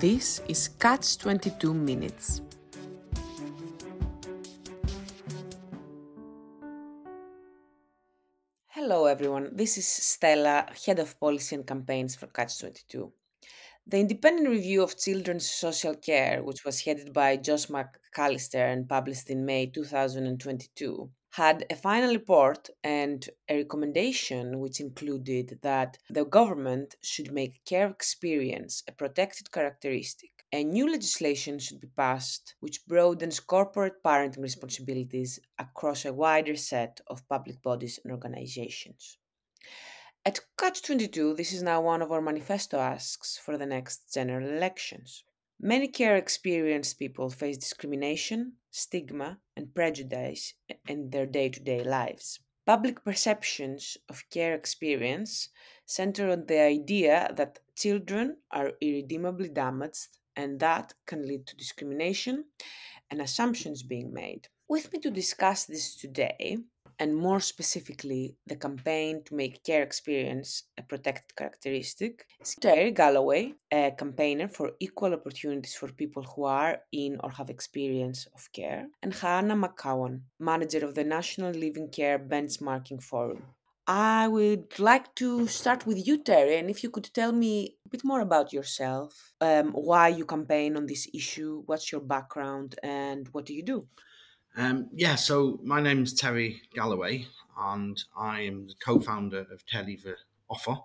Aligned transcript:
This 0.00 0.40
is 0.46 0.68
Catch 0.68 1.18
22 1.18 1.74
Minutes. 1.74 2.40
Hello, 8.68 9.06
everyone. 9.06 9.50
This 9.52 9.76
is 9.76 9.88
Stella, 9.88 10.66
Head 10.86 11.00
of 11.00 11.18
Policy 11.18 11.56
and 11.56 11.66
Campaigns 11.66 12.14
for 12.14 12.28
Catch 12.28 12.60
22. 12.60 13.12
The 13.88 13.98
independent 13.98 14.48
review 14.48 14.84
of 14.84 14.96
children's 14.96 15.50
social 15.50 15.96
care, 15.96 16.44
which 16.44 16.64
was 16.64 16.80
headed 16.80 17.12
by 17.12 17.36
Josh 17.36 17.66
MacAlister 17.66 18.72
and 18.72 18.88
published 18.88 19.30
in 19.30 19.44
May 19.44 19.66
2022, 19.66 21.10
had 21.38 21.64
a 21.70 21.76
final 21.76 22.12
report 22.12 22.68
and 22.82 23.30
a 23.48 23.58
recommendation 23.58 24.58
which 24.58 24.80
included 24.80 25.56
that 25.62 25.96
the 26.10 26.24
government 26.24 26.96
should 27.00 27.30
make 27.32 27.64
care 27.64 27.88
experience 27.88 28.82
a 28.88 28.92
protected 28.92 29.52
characteristic. 29.52 30.32
A 30.52 30.64
new 30.64 30.90
legislation 30.90 31.60
should 31.60 31.80
be 31.80 31.92
passed 32.04 32.56
which 32.58 32.84
broadens 32.88 33.38
corporate 33.38 34.02
parenting 34.02 34.42
responsibilities 34.42 35.38
across 35.60 36.04
a 36.04 36.12
wider 36.12 36.56
set 36.56 37.00
of 37.06 37.28
public 37.28 37.62
bodies 37.62 38.00
and 38.02 38.12
organizations. 38.12 39.18
At 40.24 40.40
Catch 40.58 40.82
22, 40.82 41.34
this 41.34 41.52
is 41.52 41.62
now 41.62 41.80
one 41.80 42.02
of 42.02 42.10
our 42.10 42.20
manifesto 42.20 42.78
asks 42.78 43.38
for 43.38 43.56
the 43.56 43.66
next 43.66 44.12
general 44.12 44.48
elections. 44.48 45.22
Many 45.60 45.86
care 45.86 46.16
experienced 46.16 46.98
people 46.98 47.30
face 47.30 47.58
discrimination, 47.58 48.54
stigma, 48.70 49.38
and 49.56 49.74
prejudice 49.74 50.54
in 50.86 51.10
their 51.10 51.26
day 51.26 51.48
to 51.48 51.60
day 51.60 51.82
lives. 51.82 52.40
Public 52.66 53.02
perceptions 53.04 53.96
of 54.08 54.28
care 54.30 54.54
experience 54.54 55.48
center 55.86 56.30
on 56.30 56.46
the 56.46 56.60
idea 56.60 57.32
that 57.36 57.60
children 57.74 58.36
are 58.50 58.72
irredeemably 58.80 59.48
damaged 59.48 60.18
and 60.36 60.60
that 60.60 60.94
can 61.06 61.26
lead 61.26 61.46
to 61.46 61.56
discrimination 61.56 62.44
and 63.10 63.20
assumptions 63.22 63.82
being 63.82 64.12
made. 64.12 64.48
With 64.68 64.92
me 64.92 64.98
to 65.00 65.10
discuss 65.10 65.64
this 65.64 65.96
today 65.96 66.58
and 66.98 67.16
more 67.16 67.40
specifically 67.40 68.36
the 68.46 68.56
campaign 68.56 69.22
to 69.24 69.34
make 69.34 69.62
care 69.64 69.82
experience 69.82 70.64
a 70.78 70.82
protected 70.82 71.36
characteristic, 71.36 72.26
is 72.40 72.54
Terry 72.60 72.90
Galloway, 72.90 73.54
a 73.70 73.92
campaigner 73.96 74.48
for 74.48 74.72
equal 74.80 75.14
opportunities 75.14 75.74
for 75.74 75.92
people 75.92 76.22
who 76.22 76.44
are 76.44 76.78
in 76.92 77.18
or 77.22 77.30
have 77.30 77.50
experience 77.50 78.26
of 78.34 78.52
care, 78.52 78.86
and 79.02 79.14
Hannah 79.14 79.56
McCowen, 79.56 80.22
manager 80.40 80.84
of 80.84 80.94
the 80.94 81.04
National 81.04 81.52
Leaving 81.52 81.88
Care 81.90 82.18
Benchmarking 82.18 83.02
Forum. 83.02 83.42
I 83.90 84.28
would 84.28 84.78
like 84.78 85.14
to 85.14 85.46
start 85.46 85.86
with 85.86 86.06
you, 86.06 86.22
Terry, 86.22 86.58
and 86.58 86.68
if 86.68 86.82
you 86.82 86.90
could 86.90 87.08
tell 87.14 87.32
me 87.32 87.76
a 87.86 87.88
bit 87.88 88.04
more 88.04 88.20
about 88.20 88.52
yourself, 88.52 89.32
um, 89.40 89.70
why 89.72 90.08
you 90.08 90.26
campaign 90.26 90.76
on 90.76 90.84
this 90.84 91.08
issue, 91.14 91.62
what's 91.64 91.90
your 91.90 92.02
background, 92.02 92.74
and 92.82 93.26
what 93.32 93.46
do 93.46 93.54
you 93.54 93.62
do? 93.62 93.86
Um, 94.58 94.88
yeah, 94.92 95.14
so 95.14 95.60
my 95.62 95.80
name's 95.80 96.12
Terry 96.12 96.62
Galloway, 96.74 97.26
and 97.56 97.96
I 98.16 98.40
am 98.40 98.66
the 98.66 98.74
co-founder 98.84 99.46
of 99.52 99.64
Care 99.66 99.84
Leaver 99.84 100.16
Offer. 100.50 100.78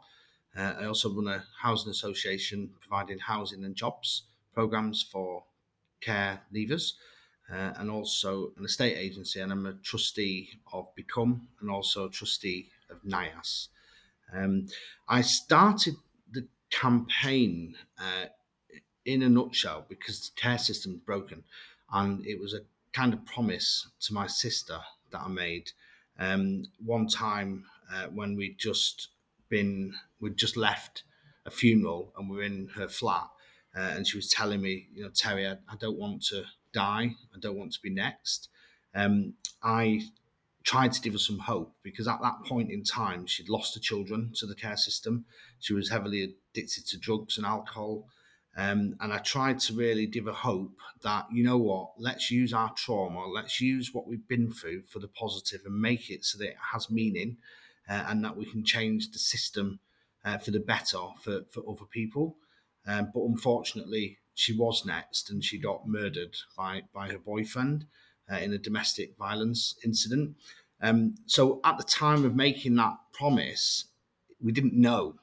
Uh, 0.55 0.73
I 0.79 0.85
also 0.85 1.11
run 1.11 1.27
a 1.27 1.43
housing 1.59 1.89
association 1.89 2.69
providing 2.79 3.17
housing 3.17 3.63
and 3.65 3.75
jobs 3.75 4.25
programs 4.53 5.01
for 5.01 5.45
care 6.01 6.41
leavers, 6.53 6.93
uh, 7.51 7.73
and 7.77 7.89
also 7.89 8.51
an 8.57 8.65
estate 8.65 8.95
agency. 8.95 9.39
And 9.39 9.51
I'm 9.51 9.65
a 9.65 9.73
trustee 9.73 10.51
of 10.71 10.93
Become, 10.93 11.47
and 11.59 11.71
also 11.71 12.05
a 12.05 12.11
trustee 12.11 12.69
of 12.91 13.01
NYAS. 13.01 13.69
Um, 14.31 14.67
I 15.09 15.21
started 15.21 15.95
the 16.31 16.45
campaign 16.69 17.75
uh, 17.97 18.27
in 19.03 19.23
a 19.23 19.29
nutshell 19.29 19.87
because 19.89 20.29
the 20.29 20.39
care 20.39 20.59
system 20.59 20.93
is 20.93 20.99
broken, 20.99 21.43
and 21.91 22.23
it 22.27 22.39
was 22.39 22.53
a 22.53 22.61
kind 22.93 23.13
of 23.13 23.25
promise 23.25 23.87
to 24.01 24.13
my 24.13 24.27
sister 24.27 24.79
that 25.11 25.21
I 25.21 25.27
made. 25.27 25.71
Um, 26.19 26.65
one 26.83 27.07
time 27.07 27.65
uh, 27.93 28.07
when 28.07 28.35
we'd 28.35 28.57
just 28.59 29.09
been, 29.49 29.93
we'd 30.19 30.37
just 30.37 30.55
left 30.55 31.03
a 31.45 31.51
funeral 31.51 32.13
and 32.17 32.29
we 32.29 32.39
are 32.39 32.43
in 32.43 32.69
her 32.75 32.87
flat, 32.87 33.27
uh, 33.75 33.79
and 33.95 34.07
she 34.07 34.17
was 34.17 34.29
telling 34.29 34.61
me, 34.61 34.87
you 34.93 35.03
know, 35.03 35.09
Terry, 35.13 35.47
I, 35.47 35.53
I, 35.67 35.75
don't 35.79 35.97
want 35.97 36.23
to 36.25 36.43
die. 36.73 37.15
I 37.35 37.39
don't 37.39 37.57
want 37.57 37.73
to 37.73 37.81
be 37.81 37.89
next. 37.89 38.49
Um, 38.93 39.33
I 39.63 40.01
tried 40.63 40.93
to 40.93 41.01
give 41.01 41.13
her 41.13 41.19
some 41.19 41.39
hope 41.39 41.73
because 41.83 42.07
at 42.07 42.21
that 42.21 42.43
point 42.45 42.71
in 42.71 42.83
time, 42.83 43.25
she'd 43.25 43.49
lost 43.49 43.73
her 43.73 43.81
children 43.81 44.31
to 44.35 44.45
the 44.45 44.55
care 44.55 44.77
system. 44.77 45.25
She 45.59 45.73
was 45.73 45.89
heavily 45.89 46.35
addicted 46.53 46.85
to 46.87 46.97
drugs 46.97 47.37
and 47.37 47.45
alcohol. 47.45 48.07
Um, 48.55 48.95
and 48.99 49.11
I 49.11 49.17
tried 49.17 49.59
to 49.61 49.73
really 49.73 50.05
give 50.05 50.27
a 50.27 50.33
hope 50.33 50.77
that, 51.01 51.25
you 51.31 51.43
know 51.43 51.57
what, 51.57 51.91
let's 51.97 52.29
use 52.29 52.53
our 52.53 52.71
trauma, 52.75 53.25
let's 53.27 53.59
use 53.59 53.93
what 53.93 54.07
we've 54.07 54.27
been 54.27 54.51
through 54.51 54.83
for 54.83 54.99
the 54.99 55.07
positive 55.07 55.61
and 55.65 55.81
make 55.81 56.11
it 56.11 56.23
so 56.23 56.37
that 56.37 56.49
it 56.49 56.57
has 56.71 56.91
meaning 56.91 57.37
uh, 57.89 58.03
and 58.07 58.23
that 58.23 58.37
we 58.37 58.45
can 58.45 58.63
change 58.63 59.11
the 59.11 59.19
system 59.19 59.79
uh, 60.23 60.37
for 60.37 60.51
the 60.51 60.59
better 60.59 60.99
for, 61.21 61.41
for 61.49 61.63
other 61.67 61.85
people. 61.89 62.35
Um, 62.85 63.09
but 63.13 63.23
unfortunately, 63.23 64.19
she 64.35 64.55
was 64.55 64.85
next 64.85 65.31
and 65.31 65.43
she 65.43 65.57
got 65.57 65.87
murdered 65.87 66.35
by, 66.55 66.83
by 66.93 67.09
her 67.09 67.17
boyfriend 67.19 67.85
uh, 68.31 68.37
in 68.37 68.53
a 68.53 68.57
domestic 68.57 69.17
violence 69.17 69.75
incident. 69.83 70.35
Um, 70.81 71.15
so 71.25 71.59
at 71.63 71.77
the 71.77 71.83
time 71.83 72.23
of 72.23 72.35
making 72.35 72.75
that 72.75 72.97
promise, 73.13 73.85
we 74.41 74.51
didn't 74.51 74.73
know 74.73 75.15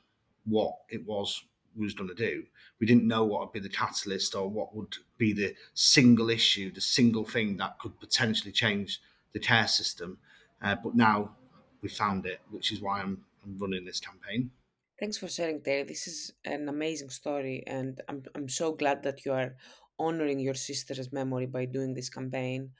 what 0.44 0.74
it 0.88 1.06
was 1.06 1.44
we 1.76 1.84
was 1.84 1.94
going 1.94 2.08
to 2.08 2.14
do. 2.14 2.44
We 2.80 2.86
didn't 2.86 3.06
know 3.06 3.24
what 3.24 3.40
would 3.40 3.52
be 3.52 3.60
the 3.60 3.68
catalyst 3.68 4.34
or 4.34 4.48
what 4.48 4.74
would 4.74 4.96
be 5.18 5.32
the 5.32 5.54
single 5.74 6.30
issue, 6.30 6.72
the 6.72 6.80
single 6.80 7.24
thing 7.24 7.58
that 7.58 7.78
could 7.78 7.98
potentially 8.00 8.52
change 8.52 9.00
the 9.32 9.38
care 9.38 9.68
system. 9.68 10.18
Uh, 10.62 10.76
but 10.82 10.94
now 10.94 11.36
we 11.82 11.88
found 11.88 12.26
it, 12.26 12.40
which 12.50 12.72
is 12.72 12.80
why 12.80 13.00
I'm, 13.00 13.22
I'm 13.44 13.58
running 13.58 13.84
this 13.84 14.00
campaign. 14.00 14.50
Thanks 14.98 15.18
for 15.18 15.28
sharing, 15.28 15.62
Terry. 15.62 15.84
This 15.84 16.06
is 16.06 16.32
an 16.44 16.68
amazing 16.68 17.08
story, 17.08 17.64
and 17.66 18.00
I'm, 18.08 18.22
I'm 18.34 18.48
so 18.48 18.72
glad 18.72 19.02
that 19.04 19.24
you 19.24 19.32
are 19.32 19.54
honoring 19.98 20.40
your 20.40 20.54
sister's 20.54 21.12
memory 21.12 21.46
by 21.46 21.64
doing 21.64 21.94
this 21.94 22.10
campaign. 22.10 22.70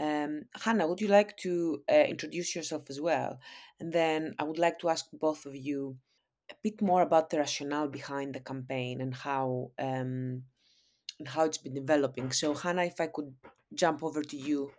Um, 0.00 0.44
Hannah, 0.54 0.86
would 0.86 1.00
you 1.00 1.08
like 1.08 1.36
to 1.38 1.82
uh, 1.90 1.94
introduce 1.94 2.54
yourself 2.54 2.88
as 2.88 3.00
well? 3.00 3.40
And 3.80 3.92
then 3.92 4.34
I 4.38 4.44
would 4.44 4.58
like 4.58 4.78
to 4.80 4.88
ask 4.88 5.06
both 5.12 5.44
of 5.44 5.56
you 5.56 5.96
a 6.50 6.54
bit 6.62 6.80
more 6.82 7.02
about 7.02 7.30
the 7.30 7.38
rationale 7.38 7.88
behind 7.88 8.34
the 8.34 8.40
campaign 8.40 9.00
and 9.00 9.14
how 9.14 9.70
um, 9.78 10.42
and 11.18 11.28
how 11.28 11.44
it's 11.44 11.58
been 11.58 11.74
developing. 11.74 12.30
So, 12.32 12.54
Hannah, 12.54 12.84
if 12.84 13.00
I 13.00 13.08
could 13.08 13.34
jump 13.74 14.02
over 14.02 14.22
to 14.22 14.36
you. 14.36 14.72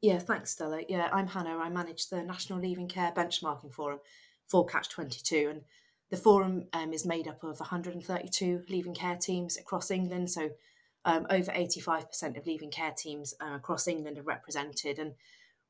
Yeah, 0.00 0.18
thanks, 0.18 0.52
Stella. 0.52 0.80
Yeah, 0.88 1.08
I'm 1.12 1.26
Hannah. 1.26 1.58
I 1.58 1.68
manage 1.70 2.08
the 2.08 2.22
National 2.22 2.60
Leaving 2.60 2.88
Care 2.88 3.12
Benchmarking 3.16 3.72
Forum 3.72 3.98
for 4.46 4.64
Catch 4.64 4.90
22. 4.90 5.48
And 5.50 5.62
the 6.10 6.16
forum 6.16 6.66
um, 6.72 6.92
is 6.92 7.04
made 7.04 7.26
up 7.26 7.42
of 7.42 7.58
132 7.58 8.64
leaving 8.68 8.94
care 8.94 9.16
teams 9.16 9.56
across 9.58 9.90
England. 9.90 10.30
So, 10.30 10.50
um, 11.04 11.26
over 11.30 11.50
85% 11.50 12.36
of 12.36 12.46
leaving 12.46 12.70
care 12.70 12.92
teams 12.96 13.34
uh, 13.40 13.54
across 13.56 13.88
England 13.88 14.18
are 14.18 14.22
represented. 14.22 14.98
And 14.98 15.14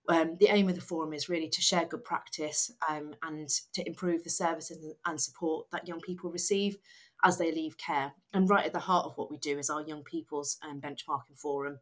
um, 0.09 0.37
the 0.41 0.49
aim 0.49 0.69
of 0.69 0.75
the 0.75 0.81
forum 0.81 1.13
is 1.13 1.29
really 1.29 1.49
to 1.49 1.61
share 1.61 1.85
good 1.85 2.05
practice 2.05 2.73
um, 2.89 3.15
and 3.23 3.49
to 3.75 3.87
improve 3.87 4.25
the 4.25 4.31
services 4.31 4.95
and 5.05 5.21
support 5.21 5.67
that 5.71 5.87
young 5.87 6.01
people 6.01 6.31
receive 6.31 6.79
as 7.25 7.37
they 7.37 7.53
leave 7.53 7.77
care. 7.77 8.13
And 8.33 8.49
right 8.49 8.65
at 8.65 8.73
the 8.73 8.79
heart 8.79 9.07
of 9.07 9.17
what 9.17 9.31
we 9.31 9.37
do 9.39 9.59
is 9.59 9.71
our 9.71 9.83
Young 9.83 10.03
People's 10.05 10.57
um, 10.67 10.81
Benchmarking 10.81 11.37
Forum, 11.37 11.79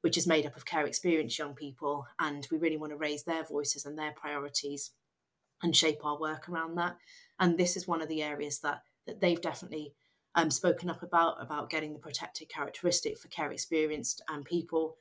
which 0.00 0.16
is 0.16 0.26
made 0.26 0.46
up 0.46 0.56
of 0.56 0.64
care 0.64 0.86
experienced 0.86 1.38
young 1.38 1.54
people. 1.54 2.06
And 2.18 2.46
we 2.50 2.58
really 2.58 2.76
want 2.76 2.92
to 2.92 2.96
raise 2.96 3.24
their 3.24 3.44
voices 3.44 3.84
and 3.84 3.98
their 3.98 4.12
priorities 4.12 4.92
and 5.62 5.76
shape 5.76 6.04
our 6.04 6.18
work 6.18 6.48
around 6.48 6.76
that. 6.76 6.96
And 7.40 7.58
this 7.58 7.76
is 7.76 7.88
one 7.88 8.00
of 8.00 8.08
the 8.08 8.22
areas 8.22 8.60
that, 8.60 8.82
that 9.06 9.20
they've 9.20 9.40
definitely 9.40 9.94
um, 10.34 10.50
spoken 10.50 10.88
up 10.88 11.02
about, 11.02 11.36
about 11.40 11.68
getting 11.68 11.92
the 11.92 11.98
protected 11.98 12.48
characteristic 12.48 13.18
for 13.18 13.28
care 13.28 13.50
experienced 13.50 14.22
um, 14.28 14.44
people 14.44 14.96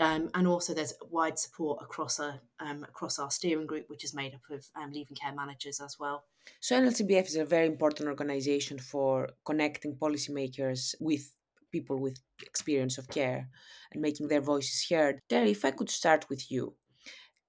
um, 0.00 0.30
and 0.34 0.48
also, 0.48 0.72
there's 0.72 0.94
wide 1.10 1.38
support 1.38 1.82
across 1.82 2.18
a 2.18 2.40
um, 2.58 2.84
across 2.84 3.18
our 3.18 3.30
steering 3.30 3.66
group, 3.66 3.84
which 3.88 4.02
is 4.02 4.14
made 4.14 4.34
up 4.34 4.40
of 4.50 4.66
um, 4.74 4.90
leaving 4.92 5.14
care 5.14 5.34
managers 5.34 5.78
as 5.78 5.96
well. 6.00 6.24
So 6.60 6.80
NLCBF 6.80 7.26
is 7.26 7.36
a 7.36 7.44
very 7.44 7.66
important 7.66 8.08
organization 8.08 8.78
for 8.78 9.28
connecting 9.44 9.94
policymakers 9.96 10.94
with 11.00 11.30
people 11.70 11.98
with 11.98 12.18
experience 12.42 12.96
of 12.96 13.08
care 13.08 13.48
and 13.92 14.00
making 14.00 14.28
their 14.28 14.40
voices 14.40 14.86
heard. 14.90 15.20
Terry, 15.28 15.50
if 15.50 15.66
I 15.66 15.70
could 15.70 15.90
start 15.90 16.24
with 16.30 16.50
you, 16.50 16.74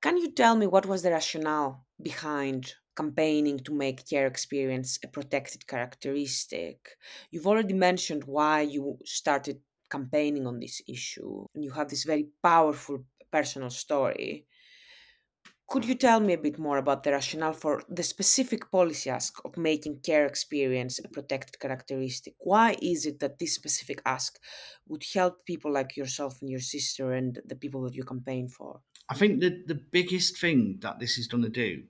can 0.02 0.18
you 0.18 0.32
tell 0.32 0.56
me 0.58 0.68
what 0.68 0.86
was 0.86 1.04
the 1.04 1.12
rationale 1.12 1.86
behind 2.02 2.74
campaigning 2.98 3.60
to 3.60 3.74
make 3.74 4.10
care 4.10 4.28
experience 4.28 5.00
a 5.06 5.08
protected 5.08 5.68
characteristic? 5.68 6.98
You've 7.32 7.48
already 7.48 7.74
mentioned 7.74 8.26
why 8.26 8.62
you 8.62 8.98
started 9.06 9.62
campaigning 9.92 10.48
on 10.48 10.60
this 10.60 10.82
issue 10.88 11.46
and 11.54 11.64
you 11.64 11.72
have 11.72 11.90
this 11.90 12.04
very 12.04 12.28
powerful 12.42 13.04
personal 13.32 13.70
story 13.70 14.46
Could 15.72 15.86
you 15.86 15.96
tell 15.96 16.20
me 16.20 16.34
a 16.34 16.38
bit 16.38 16.60
more 16.60 16.78
about 16.78 17.02
the 17.04 17.12
rationale 17.12 17.54
for 17.54 17.82
the 17.88 18.04
specific 18.04 18.70
policy 18.70 19.10
ask 19.10 19.34
of 19.46 19.56
making 19.56 20.02
care 20.02 20.26
experience 20.26 21.00
a 21.00 21.08
protected 21.08 21.62
characteristic? 21.62 22.34
Why 22.40 22.76
is 22.82 23.06
it 23.06 23.22
that 23.22 23.40
this 23.40 23.56
specific 23.56 24.02
ask 24.06 24.38
would 24.90 25.06
help 25.14 25.46
people 25.46 25.72
like 25.72 25.96
yourself 25.96 26.42
and 26.42 26.50
your 26.50 26.60
sister 26.60 27.14
and 27.14 27.40
the 27.46 27.56
people 27.56 27.82
that 27.84 27.96
you 27.96 28.04
campaign 28.04 28.50
for? 28.50 28.82
I 29.08 29.16
think 29.16 29.40
that 29.40 29.70
the 29.70 29.80
biggest 30.00 30.38
thing 30.38 30.80
that 30.82 31.00
this 31.00 31.18
is 31.18 31.28
going 31.28 31.44
to 31.44 31.50
do 31.50 31.84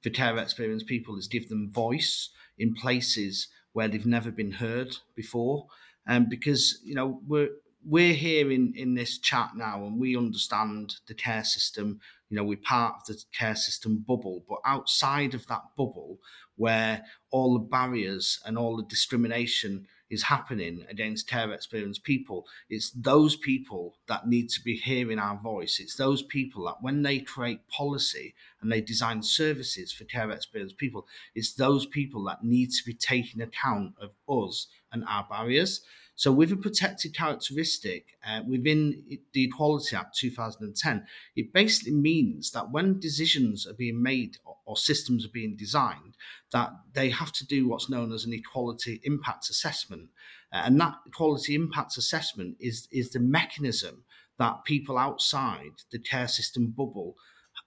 for 0.00 0.10
care 0.10 0.38
experienced 0.38 0.86
people 0.86 1.18
is 1.18 1.26
give 1.26 1.48
them 1.48 1.72
voice 1.72 2.30
in 2.56 2.74
places 2.74 3.48
where 3.72 3.88
they've 3.88 4.06
never 4.06 4.30
been 4.30 4.52
heard 4.52 4.98
before. 5.16 5.66
Um, 6.06 6.28
because 6.28 6.80
you 6.84 6.94
know 6.94 7.20
we're 7.26 7.50
we're 7.86 8.14
here 8.14 8.50
in, 8.50 8.72
in 8.76 8.94
this 8.94 9.18
chat 9.18 9.50
now 9.56 9.84
and 9.84 9.98
we 9.98 10.16
understand 10.16 10.96
the 11.06 11.14
care 11.14 11.44
system. 11.44 12.00
You 12.30 12.36
know 12.36 12.44
we're 12.44 12.58
part 12.58 13.08
of 13.08 13.16
the 13.16 13.22
care 13.32 13.56
system 13.56 14.04
bubble 14.06 14.44
but 14.48 14.58
outside 14.64 15.34
of 15.34 15.46
that 15.46 15.62
bubble 15.76 16.18
where 16.56 17.02
all 17.30 17.54
the 17.54 17.64
barriers 17.64 18.40
and 18.44 18.56
all 18.58 18.76
the 18.76 18.84
discrimination 18.84 19.86
is 20.10 20.22
happening 20.22 20.84
against 20.88 21.28
care 21.28 21.52
experienced 21.52 22.04
people. 22.04 22.46
It's 22.68 22.90
those 22.90 23.36
people 23.36 23.96
that 24.06 24.26
need 24.26 24.48
to 24.50 24.60
be 24.62 24.76
hearing 24.76 25.18
our 25.18 25.36
voice. 25.36 25.80
It's 25.80 25.96
those 25.96 26.22
people 26.22 26.64
that 26.66 26.82
when 26.82 27.02
they 27.02 27.20
create 27.20 27.66
policy 27.68 28.34
and 28.60 28.70
they 28.70 28.80
design 28.80 29.22
services 29.22 29.92
for 29.92 30.04
care 30.04 30.30
experienced 30.30 30.78
people 30.78 31.06
it's 31.34 31.54
those 31.54 31.86
people 31.86 32.24
that 32.24 32.42
need 32.42 32.70
to 32.70 32.84
be 32.84 32.94
taking 32.94 33.42
account 33.42 33.94
of 34.00 34.10
us 34.28 34.66
and 34.92 35.04
our 35.08 35.26
barriers 35.28 35.82
so, 36.16 36.30
with 36.30 36.52
a 36.52 36.56
protected 36.56 37.12
characteristic 37.12 38.16
uh, 38.24 38.42
within 38.46 39.02
the 39.32 39.44
Equality 39.44 39.96
Act 39.96 40.16
2010, 40.16 41.04
it 41.34 41.52
basically 41.52 41.92
means 41.92 42.52
that 42.52 42.70
when 42.70 43.00
decisions 43.00 43.66
are 43.66 43.74
being 43.74 44.00
made 44.00 44.38
or, 44.44 44.56
or 44.64 44.76
systems 44.76 45.24
are 45.24 45.32
being 45.32 45.56
designed, 45.56 46.16
that 46.52 46.70
they 46.92 47.10
have 47.10 47.32
to 47.32 47.46
do 47.46 47.66
what's 47.66 47.90
known 47.90 48.12
as 48.12 48.24
an 48.24 48.32
equality 48.32 49.00
impact 49.02 49.50
assessment. 49.50 50.08
Uh, 50.52 50.62
and 50.66 50.80
that 50.80 50.94
equality 51.04 51.56
impact 51.56 51.98
assessment 51.98 52.56
is, 52.60 52.86
is 52.92 53.10
the 53.10 53.18
mechanism 53.18 54.04
that 54.38 54.64
people 54.64 54.96
outside 54.96 55.72
the 55.90 55.98
care 55.98 56.28
system 56.28 56.68
bubble 56.76 57.16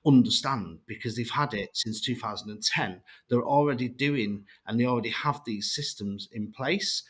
understand 0.06 0.80
because 0.88 1.16
they've 1.16 1.30
had 1.30 1.54
it 1.54 1.70
since 1.74 2.00
2010. 2.02 3.02
They're 3.30 3.42
already 3.44 3.90
doing 3.90 4.46
and 4.66 4.80
they 4.80 4.86
already 4.86 5.10
have 5.10 5.42
these 5.46 5.74
systems 5.74 6.30
in 6.32 6.52
place 6.52 7.04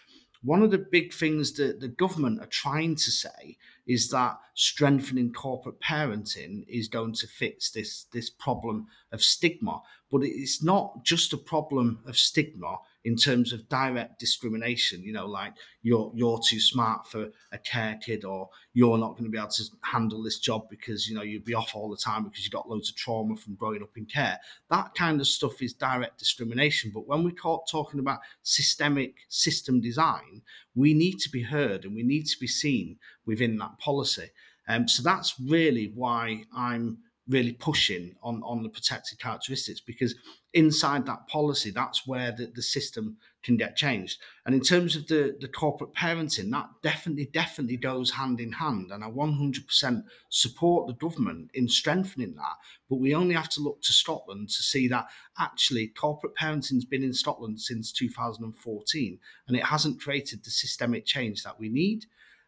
one 0.47 0.63
of 0.63 0.71
the 0.71 0.77
big 0.77 1.13
things 1.13 1.51
that 1.51 1.81
the 1.81 1.89
government 1.89 2.39
are 2.39 2.47
trying 2.47 2.95
to 2.95 3.11
say 3.11 3.57
is 3.85 4.09
that 4.11 4.39
strengthening 4.53 5.33
corporate 5.33 5.77
parenting 5.81 6.65
is 6.69 6.87
going 6.87 7.13
to 7.13 7.27
fix 7.27 7.69
this 7.71 8.05
this 8.13 8.29
problem 8.29 8.87
of 9.11 9.21
stigma. 9.21 9.81
But 10.09 10.21
it's 10.23 10.63
not 10.63 11.03
just 11.03 11.33
a 11.33 11.37
problem 11.37 11.99
of 12.05 12.17
stigma 12.17 12.77
in 13.07 13.15
terms 13.15 13.53
of 13.53 13.69
direct 13.69 14.19
discrimination 14.19 15.01
you 15.01 15.13
know 15.13 15.25
like 15.25 15.53
you're 15.81 16.11
you're 16.13 16.41
too 16.45 16.59
smart 16.59 17.07
for 17.07 17.29
a 17.53 17.57
care 17.59 17.97
kid 18.05 18.25
or 18.25 18.49
you're 18.73 18.97
not 18.97 19.13
going 19.13 19.23
to 19.23 19.29
be 19.29 19.37
able 19.37 19.47
to 19.47 19.63
handle 19.81 20.21
this 20.21 20.39
job 20.39 20.63
because 20.69 21.07
you 21.07 21.15
know 21.15 21.21
you'd 21.21 21.45
be 21.45 21.53
off 21.53 21.73
all 21.73 21.89
the 21.89 21.95
time 21.95 22.25
because 22.25 22.43
you 22.43 22.51
got 22.51 22.67
loads 22.69 22.89
of 22.89 22.97
trauma 22.97 23.37
from 23.37 23.55
growing 23.55 23.81
up 23.81 23.95
in 23.95 24.05
care. 24.05 24.37
That 24.69 24.93
kind 24.93 25.21
of 25.21 25.27
stuff 25.27 25.61
is 25.61 25.73
direct 25.73 26.19
discrimination 26.19 26.91
but 26.93 27.07
when 27.07 27.23
we 27.23 27.31
are 27.45 27.61
talking 27.71 28.01
about 28.01 28.19
systemic 28.43 29.15
system 29.29 29.79
design 29.79 30.41
we 30.75 30.93
need 30.93 31.17
to 31.19 31.29
be 31.29 31.41
heard 31.41 31.85
and 31.85 31.95
we 31.95 32.03
need 32.03 32.25
to 32.25 32.37
be 32.41 32.47
seen 32.47 32.97
within 33.25 33.57
that 33.59 33.79
policy. 33.79 34.29
Um, 34.67 34.85
so 34.85 35.01
that's 35.01 35.33
really 35.39 35.93
why 35.95 36.43
i'm 36.53 36.97
really 37.29 37.53
pushing 37.53 38.15
on 38.21 38.41
on 38.43 38.63
the 38.63 38.69
protected 38.69 39.19
characteristics 39.19 39.79
because 39.79 40.15
inside 40.57 41.05
that 41.05 41.27
policy 41.27 41.69
that's 41.69 42.07
where 42.07 42.31
the, 42.31 42.51
the 42.55 42.61
system 42.61 43.15
can 43.43 43.55
get 43.55 43.77
changed. 43.77 44.19
And 44.45 44.55
in 44.55 44.61
terms 44.61 44.95
of 44.95 45.07
the 45.07 45.37
the 45.39 45.47
corporate 45.47 45.93
parenting 45.93 46.49
that 46.51 46.67
definitely 46.81 47.29
definitely 47.31 47.77
goes 47.77 48.11
hand 48.11 48.39
in 48.39 48.51
hand. 48.51 48.91
And 48.91 49.03
i 49.03 49.09
100% 49.09 50.03
support 50.29 50.87
the 50.87 50.93
government 50.93 51.51
in 51.53 51.69
strengthening 51.69 52.35
that 52.35 52.57
but 52.89 52.99
we 52.99 53.13
only 53.13 53.35
have 53.35 53.49
to 53.49 53.61
look 53.61 53.81
to 53.83 53.93
scotland 53.93 54.49
to 54.49 54.63
see 54.63 54.87
that 54.87 55.07
actually 55.37 55.87
corporate 55.89 56.35
parenting's 56.35 56.85
been 56.85 57.03
in 57.03 57.13
scotland 57.13 57.61
since 57.61 57.91
2014 57.91 59.19
and 59.47 59.57
it 59.57 59.63
hasn't 59.63 60.01
created 60.01 60.43
the 60.43 60.51
systemic 60.51 61.05
change 61.05 61.43
that 61.43 61.59
we 61.59 61.69
need. 61.69 62.05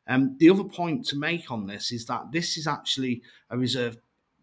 Um, 0.08 0.36
the 0.40 0.50
other 0.50 0.64
point 0.64 1.06
to 1.08 1.16
make 1.16 1.52
on 1.52 1.68
this 1.68 1.92
is 1.92 2.08
that 2.08 2.32
this 2.32 2.58
is 2.58 2.66
actually 2.66 3.22
a 3.52 3.58
reserved 3.58 4.00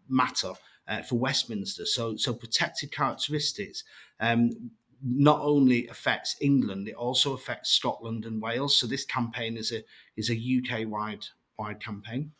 matter 0.07 0.53
uh, 0.87 1.01
for 1.01 1.17
Westminster. 1.17 1.85
So, 1.85 2.15
so 2.15 2.33
protected 2.33 2.91
characteristics 2.91 3.83
um, 4.19 4.71
not 5.03 5.39
only 5.41 5.87
affects 5.87 6.35
England, 6.41 6.87
it 6.87 6.95
also 6.95 7.33
affects 7.33 7.71
Scotland 7.71 8.25
and 8.25 8.41
Wales. 8.41 8.75
So, 8.75 8.87
this 8.87 9.05
campaign 9.05 9.57
is 9.57 9.71
a 9.71 9.83
is 10.15 10.29
a 10.29 10.33
UK 10.35 10.87
wide 10.87 11.25
wide 11.57 11.79
campaign. 11.79 12.31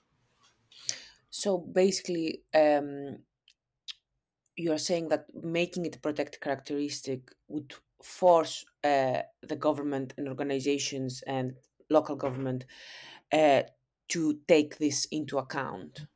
So 1.29 1.59
basically, 1.59 2.41
um, 2.55 3.19
you 4.55 4.71
are 4.71 4.79
saying 4.79 5.09
that 5.09 5.25
making 5.43 5.85
it 5.85 5.95
a 5.95 5.99
protected 5.99 6.41
characteristic 6.41 7.31
would 7.47 7.75
force 8.01 8.65
uh, 8.83 9.21
the 9.43 9.55
government 9.55 10.15
and 10.17 10.27
organizations 10.27 11.23
and 11.27 11.53
local 11.89 12.15
government 12.15 12.65
uh, 13.31 13.61
to 14.09 14.39
take 14.47 14.79
this 14.79 15.05
into 15.11 15.37
account. 15.37 16.07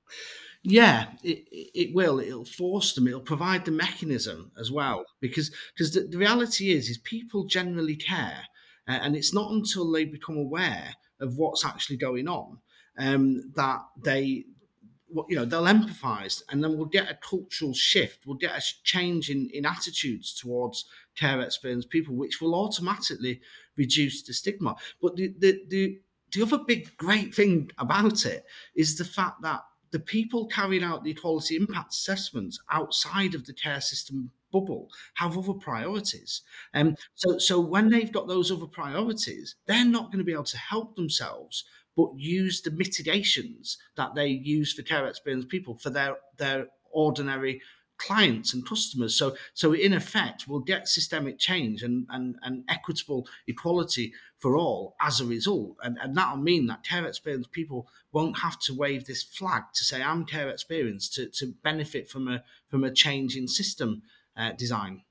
Yeah, 0.63 1.07
it, 1.23 1.47
it 1.51 1.95
will. 1.95 2.19
It'll 2.19 2.45
force 2.45 2.93
them. 2.93 3.07
It'll 3.07 3.19
provide 3.19 3.65
the 3.65 3.71
mechanism 3.71 4.51
as 4.59 4.71
well, 4.71 5.05
because 5.19 5.51
because 5.75 5.93
the, 5.93 6.01
the 6.01 6.19
reality 6.19 6.71
is 6.71 6.87
is 6.87 6.99
people 6.99 7.45
generally 7.45 7.95
care, 7.95 8.43
uh, 8.87 8.91
and 9.01 9.15
it's 9.15 9.33
not 9.33 9.51
until 9.51 9.91
they 9.91 10.05
become 10.05 10.37
aware 10.37 10.93
of 11.19 11.35
what's 11.37 11.65
actually 11.65 11.97
going 11.97 12.27
on 12.27 12.59
um, 12.99 13.41
that 13.55 13.79
they 14.03 14.45
you 15.27 15.35
know 15.35 15.45
they'll 15.45 15.63
empathize 15.65 16.41
and 16.49 16.63
then 16.63 16.77
we'll 16.77 16.85
get 16.85 17.11
a 17.11 17.15
cultural 17.15 17.73
shift 17.73 18.25
we'll 18.25 18.37
get 18.37 18.57
a 18.57 18.61
change 18.83 19.29
in, 19.29 19.49
in 19.53 19.65
attitudes 19.65 20.33
towards 20.33 20.85
care 21.17 21.41
experienced 21.41 21.89
people 21.89 22.15
which 22.15 22.39
will 22.39 22.55
automatically 22.55 23.41
reduce 23.75 24.23
the 24.23 24.33
stigma 24.33 24.73
but 25.01 25.15
the, 25.17 25.33
the 25.39 25.61
the 25.69 25.99
the 26.31 26.41
other 26.41 26.59
big 26.65 26.95
great 26.95 27.35
thing 27.35 27.69
about 27.77 28.25
it 28.25 28.45
is 28.73 28.97
the 28.97 29.03
fact 29.03 29.41
that 29.41 29.59
the 29.91 29.99
people 29.99 30.47
carrying 30.47 30.83
out 30.83 31.03
the 31.03 31.11
equality 31.11 31.55
impact 31.55 31.93
assessments 31.93 32.59
outside 32.71 33.35
of 33.35 33.45
the 33.45 33.53
care 33.53 33.81
system 33.81 34.31
bubble 34.51 34.89
have 35.15 35.37
other 35.37 35.53
priorities. 35.53 36.41
And 36.73 36.89
um, 36.89 36.95
so, 37.15 37.37
so 37.37 37.59
when 37.59 37.89
they've 37.89 38.11
got 38.11 38.27
those 38.27 38.51
other 38.51 38.67
priorities, 38.67 39.55
they're 39.65 39.85
not 39.85 40.11
going 40.11 40.19
to 40.19 40.25
be 40.25 40.33
able 40.33 40.43
to 40.45 40.57
help 40.57 40.95
themselves, 40.95 41.63
but 41.95 42.09
use 42.15 42.61
the 42.61 42.71
mitigations 42.71 43.77
that 43.95 44.15
they 44.15 44.27
use 44.27 44.73
for 44.73 44.81
care 44.81 45.07
experienced 45.07 45.49
people 45.49 45.77
for 45.77 45.89
their 45.89 46.17
their 46.37 46.67
ordinary 46.91 47.61
clients 48.05 48.53
and 48.53 48.67
customers. 48.67 49.15
So, 49.15 49.35
so 49.53 49.73
in 49.73 49.93
effect, 49.93 50.47
we'll 50.47 50.59
get 50.59 50.87
systemic 50.87 51.37
change 51.37 51.83
and, 51.83 52.07
and, 52.09 52.35
and 52.41 52.63
equitable 52.67 53.27
equality 53.47 54.13
for 54.39 54.55
all 54.55 54.95
as 54.99 55.21
a 55.21 55.25
result. 55.25 55.77
And, 55.83 55.97
and 56.01 56.17
that'll 56.17 56.37
mean 56.37 56.67
that 56.67 56.83
care 56.83 57.05
experience 57.05 57.47
people 57.47 57.87
won't 58.11 58.39
have 58.39 58.59
to 58.61 58.73
wave 58.73 59.05
this 59.05 59.23
flag 59.23 59.63
to 59.75 59.83
say, 59.83 60.01
I'm 60.01 60.25
care 60.25 60.49
experienced 60.49 61.13
to, 61.15 61.27
to 61.27 61.53
benefit 61.63 62.09
from 62.09 62.27
a, 62.27 62.43
from 62.67 62.83
a 62.83 62.91
change 62.91 63.37
in 63.37 63.47
system 63.47 64.01
uh, 64.35 64.53
design. 64.53 65.03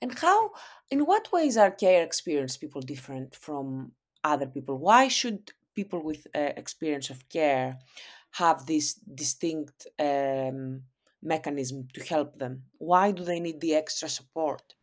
And 0.00 0.16
how, 0.18 0.52
in 0.90 1.00
what 1.06 1.32
ways 1.32 1.56
are 1.56 1.70
care 1.70 2.02
experienced 2.02 2.60
people 2.60 2.80
different 2.80 3.34
from 3.34 3.92
other 4.22 4.46
people? 4.46 4.78
Why 4.78 5.08
should 5.08 5.52
people 5.74 6.02
with 6.02 6.26
uh, 6.34 6.52
experience 6.56 7.10
of 7.10 7.28
care 7.28 7.78
have 8.32 8.66
this 8.66 8.94
distinct 8.94 9.86
um, 9.98 10.82
mechanism 11.22 11.88
to 11.94 12.02
help 12.04 12.36
them? 12.38 12.64
Why 12.78 13.10
do 13.10 13.24
they 13.24 13.40
need 13.40 13.60
the 13.60 13.74
extra 13.74 14.08
support? 14.08 14.74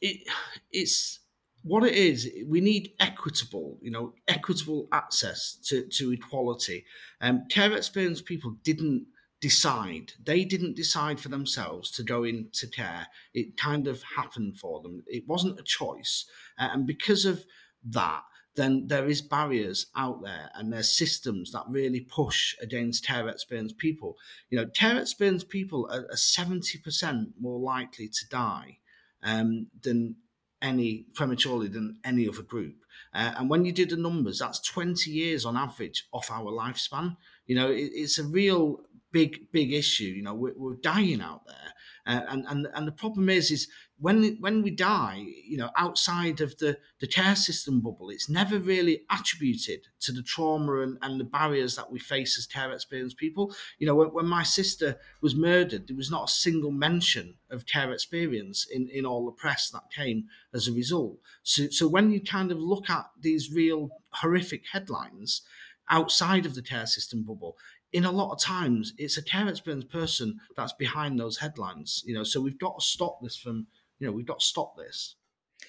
It, 0.00 0.26
it's 0.70 1.20
what 1.62 1.84
it 1.84 1.94
is. 1.94 2.28
We 2.46 2.60
need 2.60 2.92
equitable, 2.98 3.78
you 3.80 3.90
know, 3.90 4.14
equitable 4.28 4.88
access 4.92 5.56
to, 5.68 5.86
to 5.86 6.12
equality. 6.12 6.84
Um, 7.20 7.44
care 7.48 7.72
experienced 7.72 8.24
people 8.24 8.56
didn't 8.64 9.06
decide. 9.40 10.12
They 10.24 10.44
didn't 10.44 10.76
decide 10.76 11.20
for 11.20 11.28
themselves 11.28 11.90
to 11.92 12.02
go 12.02 12.24
into 12.24 12.66
care. 12.68 13.06
It 13.34 13.56
kind 13.56 13.86
of 13.88 14.02
happened 14.16 14.58
for 14.58 14.80
them. 14.80 15.02
It 15.06 15.24
wasn't 15.26 15.58
a 15.58 15.64
choice. 15.64 16.24
Uh, 16.58 16.68
and 16.72 16.86
because 16.86 17.24
of 17.24 17.44
that, 17.84 18.22
then 18.54 18.86
there 18.86 19.06
is 19.06 19.22
barriers 19.22 19.86
out 19.96 20.22
there 20.22 20.50
and 20.54 20.72
there's 20.72 20.94
systems 20.94 21.52
that 21.52 21.64
really 21.68 22.00
push 22.00 22.54
against 22.60 23.06
care 23.06 23.28
experienced 23.28 23.78
people. 23.78 24.16
You 24.50 24.58
know, 24.58 24.66
care 24.66 24.98
experienced 24.98 25.48
people 25.48 25.88
are, 25.90 26.06
are 26.10 26.16
70% 26.16 27.32
more 27.40 27.58
likely 27.58 28.08
to 28.08 28.28
die 28.28 28.78
um, 29.22 29.68
than 29.82 30.16
any 30.60 31.06
prematurely 31.14 31.68
than 31.68 31.98
any 32.04 32.28
other 32.28 32.42
group. 32.42 32.76
Uh, 33.14 33.32
and 33.36 33.50
when 33.50 33.64
you 33.64 33.72
do 33.72 33.86
the 33.86 33.96
numbers, 33.96 34.38
that's 34.38 34.60
20 34.60 35.10
years 35.10 35.44
on 35.44 35.56
average 35.56 36.06
off 36.12 36.30
our 36.30 36.52
lifespan. 36.52 37.16
You 37.46 37.56
know, 37.56 37.70
it, 37.70 37.90
it's 37.94 38.18
a 38.18 38.24
real 38.24 38.80
big 39.12 39.50
big 39.52 39.72
issue. 39.72 40.04
You 40.04 40.22
know, 40.22 40.34
we're, 40.34 40.54
we're 40.56 40.76
dying 40.76 41.20
out 41.20 41.46
there, 41.46 41.74
uh, 42.06 42.22
and 42.28 42.44
and 42.48 42.68
and 42.74 42.86
the 42.86 42.92
problem 42.92 43.28
is 43.28 43.50
is 43.50 43.68
when 44.02 44.36
when 44.40 44.62
we 44.62 44.72
die, 44.72 45.24
you 45.46 45.56
know, 45.56 45.70
outside 45.76 46.40
of 46.40 46.58
the 46.58 46.76
the 47.00 47.06
care 47.06 47.36
system 47.36 47.80
bubble, 47.80 48.10
it's 48.10 48.28
never 48.28 48.58
really 48.58 49.02
attributed 49.08 49.86
to 50.00 50.10
the 50.10 50.24
trauma 50.24 50.80
and, 50.80 50.98
and 51.02 51.20
the 51.20 51.24
barriers 51.24 51.76
that 51.76 51.92
we 51.92 52.00
face 52.00 52.36
as 52.36 52.44
care 52.44 52.72
experienced 52.72 53.16
people. 53.16 53.54
You 53.78 53.86
know, 53.86 53.94
when, 53.94 54.08
when 54.08 54.26
my 54.26 54.42
sister 54.42 54.98
was 55.20 55.36
murdered, 55.36 55.86
there 55.86 55.96
was 55.96 56.10
not 56.10 56.28
a 56.28 56.32
single 56.32 56.72
mention 56.72 57.36
of 57.48 57.66
care 57.66 57.92
experience 57.92 58.66
in 58.68 58.88
in 58.92 59.06
all 59.06 59.24
the 59.24 59.40
press 59.40 59.70
that 59.70 59.92
came 59.94 60.24
as 60.52 60.66
a 60.66 60.72
result. 60.72 61.18
So 61.44 61.68
so 61.70 61.86
when 61.86 62.10
you 62.10 62.20
kind 62.20 62.50
of 62.50 62.58
look 62.58 62.90
at 62.90 63.06
these 63.20 63.52
real 63.52 63.90
horrific 64.14 64.64
headlines 64.72 65.42
outside 65.88 66.44
of 66.44 66.56
the 66.56 66.62
care 66.62 66.86
system 66.86 67.22
bubble, 67.22 67.56
in 67.92 68.04
a 68.04 68.10
lot 68.10 68.32
of 68.32 68.40
times 68.40 68.94
it's 68.98 69.16
a 69.16 69.22
care 69.22 69.46
experienced 69.46 69.90
person 69.90 70.40
that's 70.56 70.72
behind 70.72 71.20
those 71.20 71.38
headlines. 71.38 72.02
You 72.04 72.14
know, 72.14 72.24
so 72.24 72.40
we've 72.40 72.58
got 72.58 72.80
to 72.80 72.84
stop 72.84 73.20
this 73.22 73.36
from 73.36 73.68
you 74.02 74.08
know, 74.08 74.12
we've 74.12 74.26
got 74.26 74.40
to 74.40 74.44
stop 74.44 74.76
this. 74.76 75.14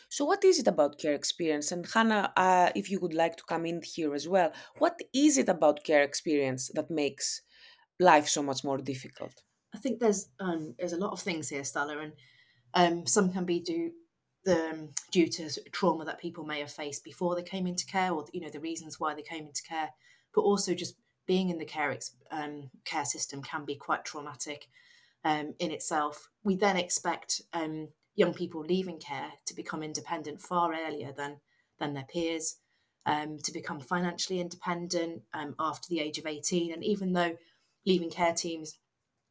So, 0.09 0.25
what 0.25 0.43
is 0.43 0.57
it 0.57 0.67
about 0.67 0.97
care 0.97 1.13
experience? 1.13 1.71
And 1.71 1.85
Hannah, 1.85 2.33
uh, 2.35 2.71
if 2.75 2.89
you 2.89 2.99
would 2.99 3.13
like 3.13 3.35
to 3.37 3.43
come 3.43 3.65
in 3.67 3.81
here 3.83 4.15
as 4.15 4.27
well, 4.27 4.51
what 4.79 4.99
is 5.13 5.37
it 5.37 5.49
about 5.49 5.83
care 5.83 6.01
experience 6.01 6.71
that 6.73 6.89
makes 6.89 7.41
life 7.99 8.27
so 8.27 8.41
much 8.41 8.63
more 8.63 8.79
difficult? 8.79 9.43
I 9.75 9.77
think 9.77 9.99
there's 9.99 10.29
um, 10.39 10.73
there's 10.79 10.93
a 10.93 10.97
lot 10.97 11.11
of 11.11 11.19
things 11.19 11.47
here, 11.47 11.63
Stella, 11.63 11.99
and 11.99 12.13
um, 12.73 13.05
some 13.05 13.31
can 13.31 13.45
be 13.45 13.59
due 13.59 13.91
the 14.45 14.69
um, 14.71 14.89
due 15.11 15.27
to 15.27 15.49
trauma 15.71 16.03
that 16.05 16.19
people 16.19 16.43
may 16.43 16.59
have 16.59 16.71
faced 16.71 17.03
before 17.03 17.35
they 17.35 17.43
came 17.43 17.67
into 17.67 17.85
care, 17.85 18.11
or 18.11 18.25
you 18.33 18.41
know 18.41 18.49
the 18.49 18.59
reasons 18.59 18.99
why 18.99 19.13
they 19.13 19.21
came 19.21 19.45
into 19.45 19.61
care, 19.61 19.89
but 20.33 20.41
also 20.41 20.73
just 20.73 20.95
being 21.27 21.51
in 21.51 21.59
the 21.59 21.65
care 21.65 21.95
um, 22.31 22.71
care 22.83 23.05
system 23.05 23.43
can 23.43 23.63
be 23.63 23.75
quite 23.75 24.05
traumatic 24.05 24.67
um, 25.23 25.53
in 25.59 25.69
itself. 25.69 26.29
We 26.43 26.55
then 26.55 26.77
expect 26.77 27.43
um, 27.53 27.89
young 28.15 28.33
people 28.33 28.61
leaving 28.61 28.99
care 28.99 29.31
to 29.45 29.55
become 29.55 29.83
independent 29.83 30.41
far 30.41 30.73
earlier 30.73 31.11
than 31.11 31.39
than 31.79 31.93
their 31.93 32.05
peers, 32.11 32.57
um, 33.05 33.37
to 33.39 33.51
become 33.51 33.79
financially 33.79 34.39
independent 34.39 35.23
um, 35.33 35.55
after 35.59 35.87
the 35.89 35.99
age 35.99 36.17
of 36.17 36.25
18. 36.25 36.73
And 36.73 36.83
even 36.83 37.13
though 37.13 37.35
leaving 37.85 38.09
care 38.09 38.33
teams, 38.33 38.77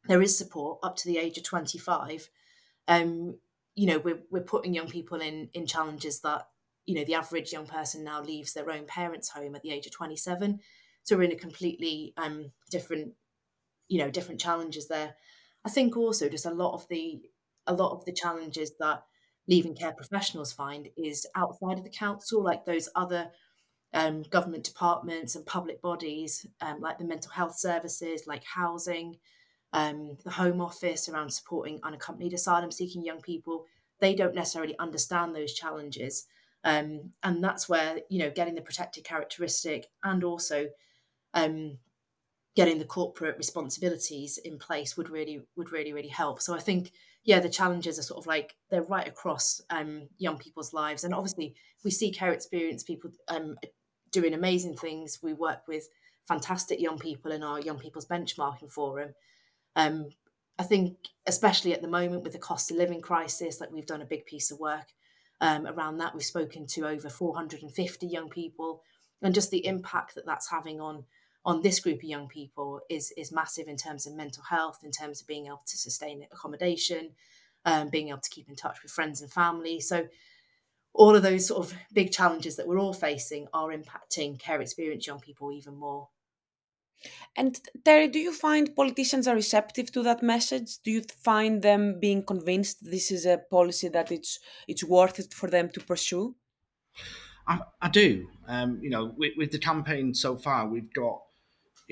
there 0.05 0.21
is 0.21 0.37
support 0.37 0.79
up 0.83 0.95
to 0.97 1.07
the 1.07 1.17
age 1.17 1.37
of 1.37 1.43
25, 1.43 2.29
um, 2.87 3.37
you 3.75 3.87
know, 3.87 3.99
we're, 3.99 4.21
we're 4.29 4.41
putting 4.41 4.73
young 4.73 4.89
people 4.89 5.21
in, 5.21 5.49
in 5.53 5.65
challenges 5.65 6.19
that, 6.19 6.47
you 6.85 6.95
know, 6.95 7.05
the 7.05 7.15
average 7.15 7.51
young 7.51 7.65
person 7.65 8.03
now 8.03 8.21
leaves 8.21 8.53
their 8.53 8.69
own 8.69 8.85
parents' 8.85 9.29
home 9.29 9.55
at 9.55 9.61
the 9.63 9.71
age 9.71 9.85
of 9.85 9.93
27. 9.93 10.59
So 11.03 11.17
we're 11.17 11.23
in 11.23 11.31
a 11.31 11.35
completely 11.35 12.13
um, 12.17 12.51
different, 12.69 13.13
you 13.87 13.99
know, 13.99 14.11
different 14.11 14.41
challenges 14.41 14.87
there. 14.87 15.15
I 15.65 15.69
think 15.69 15.95
also 15.95 16.29
just 16.29 16.45
a 16.45 16.51
lot 16.51 16.73
of 16.73 16.87
the 16.89 17.21
a 17.67 17.73
lot 17.73 17.91
of 17.91 18.05
the 18.05 18.11
challenges 18.11 18.73
that 18.79 19.03
leaving 19.47 19.75
care 19.75 19.91
professionals 19.93 20.53
find 20.53 20.89
is 20.95 21.27
outside 21.35 21.77
of 21.77 21.83
the 21.83 21.89
council, 21.89 22.43
like 22.43 22.65
those 22.65 22.89
other 22.95 23.29
um, 23.93 24.23
government 24.23 24.63
departments 24.63 25.35
and 25.35 25.45
public 25.45 25.81
bodies, 25.81 26.45
um, 26.61 26.79
like 26.79 26.97
the 26.97 27.05
mental 27.05 27.31
health 27.31 27.57
services, 27.57 28.23
like 28.25 28.43
housing, 28.43 29.17
um, 29.73 30.17
the 30.23 30.31
Home 30.31 30.61
Office 30.61 31.09
around 31.09 31.29
supporting 31.31 31.79
unaccompanied 31.83 32.33
asylum 32.33 32.71
seeking 32.71 33.03
young 33.03 33.21
people. 33.21 33.65
They 33.99 34.15
don't 34.15 34.35
necessarily 34.35 34.77
understand 34.79 35.35
those 35.35 35.53
challenges. 35.53 36.25
Um, 36.63 37.11
and 37.23 37.43
that's 37.43 37.67
where, 37.67 37.99
you 38.09 38.19
know, 38.19 38.31
getting 38.31 38.55
the 38.55 38.61
protected 38.61 39.03
characteristic 39.03 39.87
and 40.03 40.23
also 40.23 40.67
um, 41.33 41.77
getting 42.55 42.77
the 42.77 42.85
corporate 42.85 43.37
responsibilities 43.37 44.37
in 44.39 44.57
place 44.57 44.95
would 44.95 45.09
really 45.09 45.41
would 45.55 45.71
really 45.71 45.93
really 45.93 46.09
help. 46.09 46.41
So 46.41 46.53
i 46.55 46.59
think 46.59 46.91
yeah 47.23 47.39
the 47.39 47.49
challenges 47.49 47.97
are 47.97 48.03
sort 48.03 48.19
of 48.19 48.27
like 48.27 48.55
they're 48.69 48.83
right 48.83 49.07
across 49.07 49.61
um, 49.69 50.07
young 50.17 50.37
people's 50.37 50.73
lives. 50.73 51.03
And 51.03 51.13
obviously 51.13 51.55
we 51.83 51.91
see 51.91 52.11
care 52.11 52.33
experience 52.33 52.83
people 52.83 53.11
um, 53.27 53.57
doing 54.11 54.33
amazing 54.33 54.75
things. 54.75 55.19
We 55.21 55.33
work 55.33 55.67
with 55.67 55.87
fantastic 56.27 56.79
young 56.79 56.99
people 56.99 57.31
in 57.31 57.43
our 57.43 57.59
young 57.59 57.79
people's 57.79 58.05
benchmarking 58.05 58.71
forum. 58.71 59.13
Um, 59.75 60.09
i 60.59 60.63
think 60.63 60.97
especially 61.25 61.73
at 61.73 61.81
the 61.81 61.87
moment 61.87 62.21
with 62.21 62.33
the 62.33 62.37
cost 62.37 62.69
of 62.69 62.77
living 62.77 63.01
crisis 63.01 63.59
like 63.59 63.71
we've 63.71 63.87
done 63.87 64.03
a 64.03 64.13
big 64.13 64.23
piece 64.27 64.51
of 64.51 64.59
work 64.59 64.85
um, 65.43 65.67
around 65.67 65.97
that. 65.97 66.13
We've 66.13 66.23
spoken 66.23 66.65
to 66.67 66.87
over 66.87 67.09
450 67.09 68.07
young 68.07 68.29
people 68.29 68.81
and 69.21 69.35
just 69.35 69.51
the 69.51 69.65
impact 69.65 70.15
that 70.15 70.25
that's 70.25 70.49
having 70.49 70.79
on 70.79 71.03
on 71.45 71.61
this 71.61 71.79
group 71.79 71.97
of 71.97 72.03
young 72.03 72.27
people 72.27 72.81
is 72.89 73.11
is 73.17 73.31
massive 73.31 73.67
in 73.67 73.77
terms 73.77 74.05
of 74.05 74.13
mental 74.13 74.43
health, 74.43 74.79
in 74.83 74.91
terms 74.91 75.21
of 75.21 75.27
being 75.27 75.47
able 75.47 75.63
to 75.65 75.77
sustain 75.77 76.25
accommodation, 76.31 77.11
um, 77.65 77.89
being 77.89 78.09
able 78.09 78.19
to 78.19 78.29
keep 78.29 78.49
in 78.49 78.55
touch 78.55 78.81
with 78.81 78.91
friends 78.91 79.21
and 79.21 79.31
family. 79.31 79.79
So 79.79 80.07
all 80.93 81.15
of 81.15 81.23
those 81.23 81.47
sort 81.47 81.65
of 81.65 81.77
big 81.91 82.11
challenges 82.11 82.55
that 82.55 82.67
we're 82.67 82.79
all 82.79 82.93
facing 82.93 83.47
are 83.53 83.69
impacting 83.69 84.39
care 84.39 84.61
experience 84.61 85.07
young 85.07 85.19
people 85.19 85.51
even 85.51 85.75
more. 85.75 86.09
And 87.35 87.59
Terry, 87.83 88.07
do 88.07 88.19
you 88.19 88.31
find 88.31 88.75
politicians 88.75 89.27
are 89.27 89.35
receptive 89.35 89.91
to 89.91 90.03
that 90.03 90.23
message? 90.23 90.77
Do 90.83 90.91
you 90.91 91.01
find 91.23 91.61
them 91.61 91.99
being 91.99 92.23
convinced 92.23 92.89
this 92.89 93.11
is 93.11 93.25
a 93.25 93.39
policy 93.49 93.89
that 93.89 94.11
it's 94.11 94.39
it's 94.67 94.83
worth 94.83 95.19
it 95.19 95.33
for 95.33 95.49
them 95.49 95.69
to 95.71 95.81
pursue? 95.81 96.35
I, 97.47 97.59
I 97.81 97.89
do. 97.89 98.29
Um, 98.47 98.79
you 98.81 98.89
know, 98.89 99.13
with, 99.17 99.33
with 99.37 99.51
the 99.51 99.59
campaign 99.59 100.13
so 100.13 100.37
far, 100.37 100.67
we've 100.67 100.93
got 100.93 101.22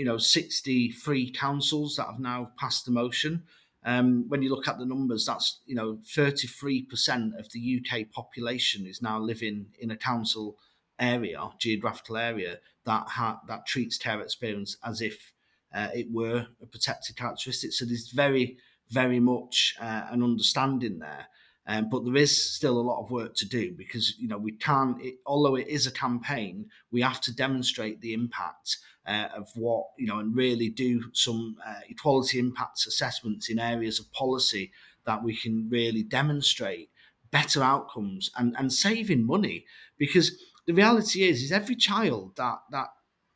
you 0.01 0.07
know 0.07 0.17
63 0.17 1.29
councils 1.29 1.95
that 1.97 2.07
have 2.07 2.19
now 2.19 2.49
passed 2.57 2.85
the 2.85 2.91
motion. 2.91 3.43
Um, 3.83 4.27
when 4.29 4.41
you 4.41 4.49
look 4.49 4.67
at 4.67 4.79
the 4.79 4.85
numbers, 4.85 5.27
that's 5.27 5.59
you 5.67 5.75
know 5.75 5.99
33% 6.03 7.39
of 7.39 7.51
the 7.51 7.79
UK 7.79 8.11
population 8.11 8.87
is 8.87 8.99
now 9.03 9.19
living 9.19 9.67
in 9.77 9.91
a 9.91 9.95
council 9.95 10.57
area, 10.97 11.39
geographical 11.59 12.17
area 12.17 12.57
that 12.85 13.03
ha- 13.09 13.41
that 13.47 13.67
treats 13.67 13.99
care 13.99 14.21
experience 14.21 14.75
as 14.83 15.01
if 15.01 15.33
uh, 15.71 15.89
it 15.93 16.07
were 16.11 16.47
a 16.63 16.65
protected 16.65 17.15
characteristic. 17.15 17.71
So 17.71 17.85
there's 17.85 18.09
very 18.09 18.57
very 18.89 19.19
much 19.19 19.75
uh, 19.79 20.07
an 20.09 20.23
understanding 20.23 20.97
there. 20.97 21.27
Um, 21.71 21.87
but 21.89 22.03
there 22.03 22.17
is 22.17 22.53
still 22.53 22.77
a 22.77 22.81
lot 22.81 23.01
of 23.01 23.11
work 23.11 23.33
to 23.35 23.47
do 23.47 23.71
because 23.71 24.19
you 24.19 24.27
know 24.27 24.37
we 24.37 24.51
can't. 24.51 25.01
It, 25.01 25.19
although 25.25 25.55
it 25.55 25.67
is 25.67 25.87
a 25.87 25.91
campaign, 25.91 26.65
we 26.91 27.01
have 27.01 27.21
to 27.21 27.33
demonstrate 27.33 28.01
the 28.01 28.13
impact 28.13 28.77
uh, 29.07 29.29
of 29.33 29.47
what 29.55 29.85
you 29.97 30.05
know 30.05 30.19
and 30.19 30.35
really 30.35 30.67
do 30.67 31.01
some 31.13 31.55
uh, 31.65 31.79
equality 31.87 32.39
impacts 32.39 32.87
assessments 32.87 33.49
in 33.49 33.57
areas 33.57 34.01
of 34.01 34.11
policy 34.11 34.73
that 35.05 35.23
we 35.23 35.33
can 35.33 35.69
really 35.69 36.03
demonstrate 36.03 36.89
better 37.31 37.63
outcomes 37.63 38.31
and 38.35 38.53
and 38.59 38.73
saving 38.73 39.25
money 39.25 39.65
because 39.97 40.43
the 40.67 40.73
reality 40.73 41.23
is 41.23 41.41
is 41.41 41.53
every 41.53 41.77
child 41.77 42.35
that 42.35 42.57
that 42.71 42.87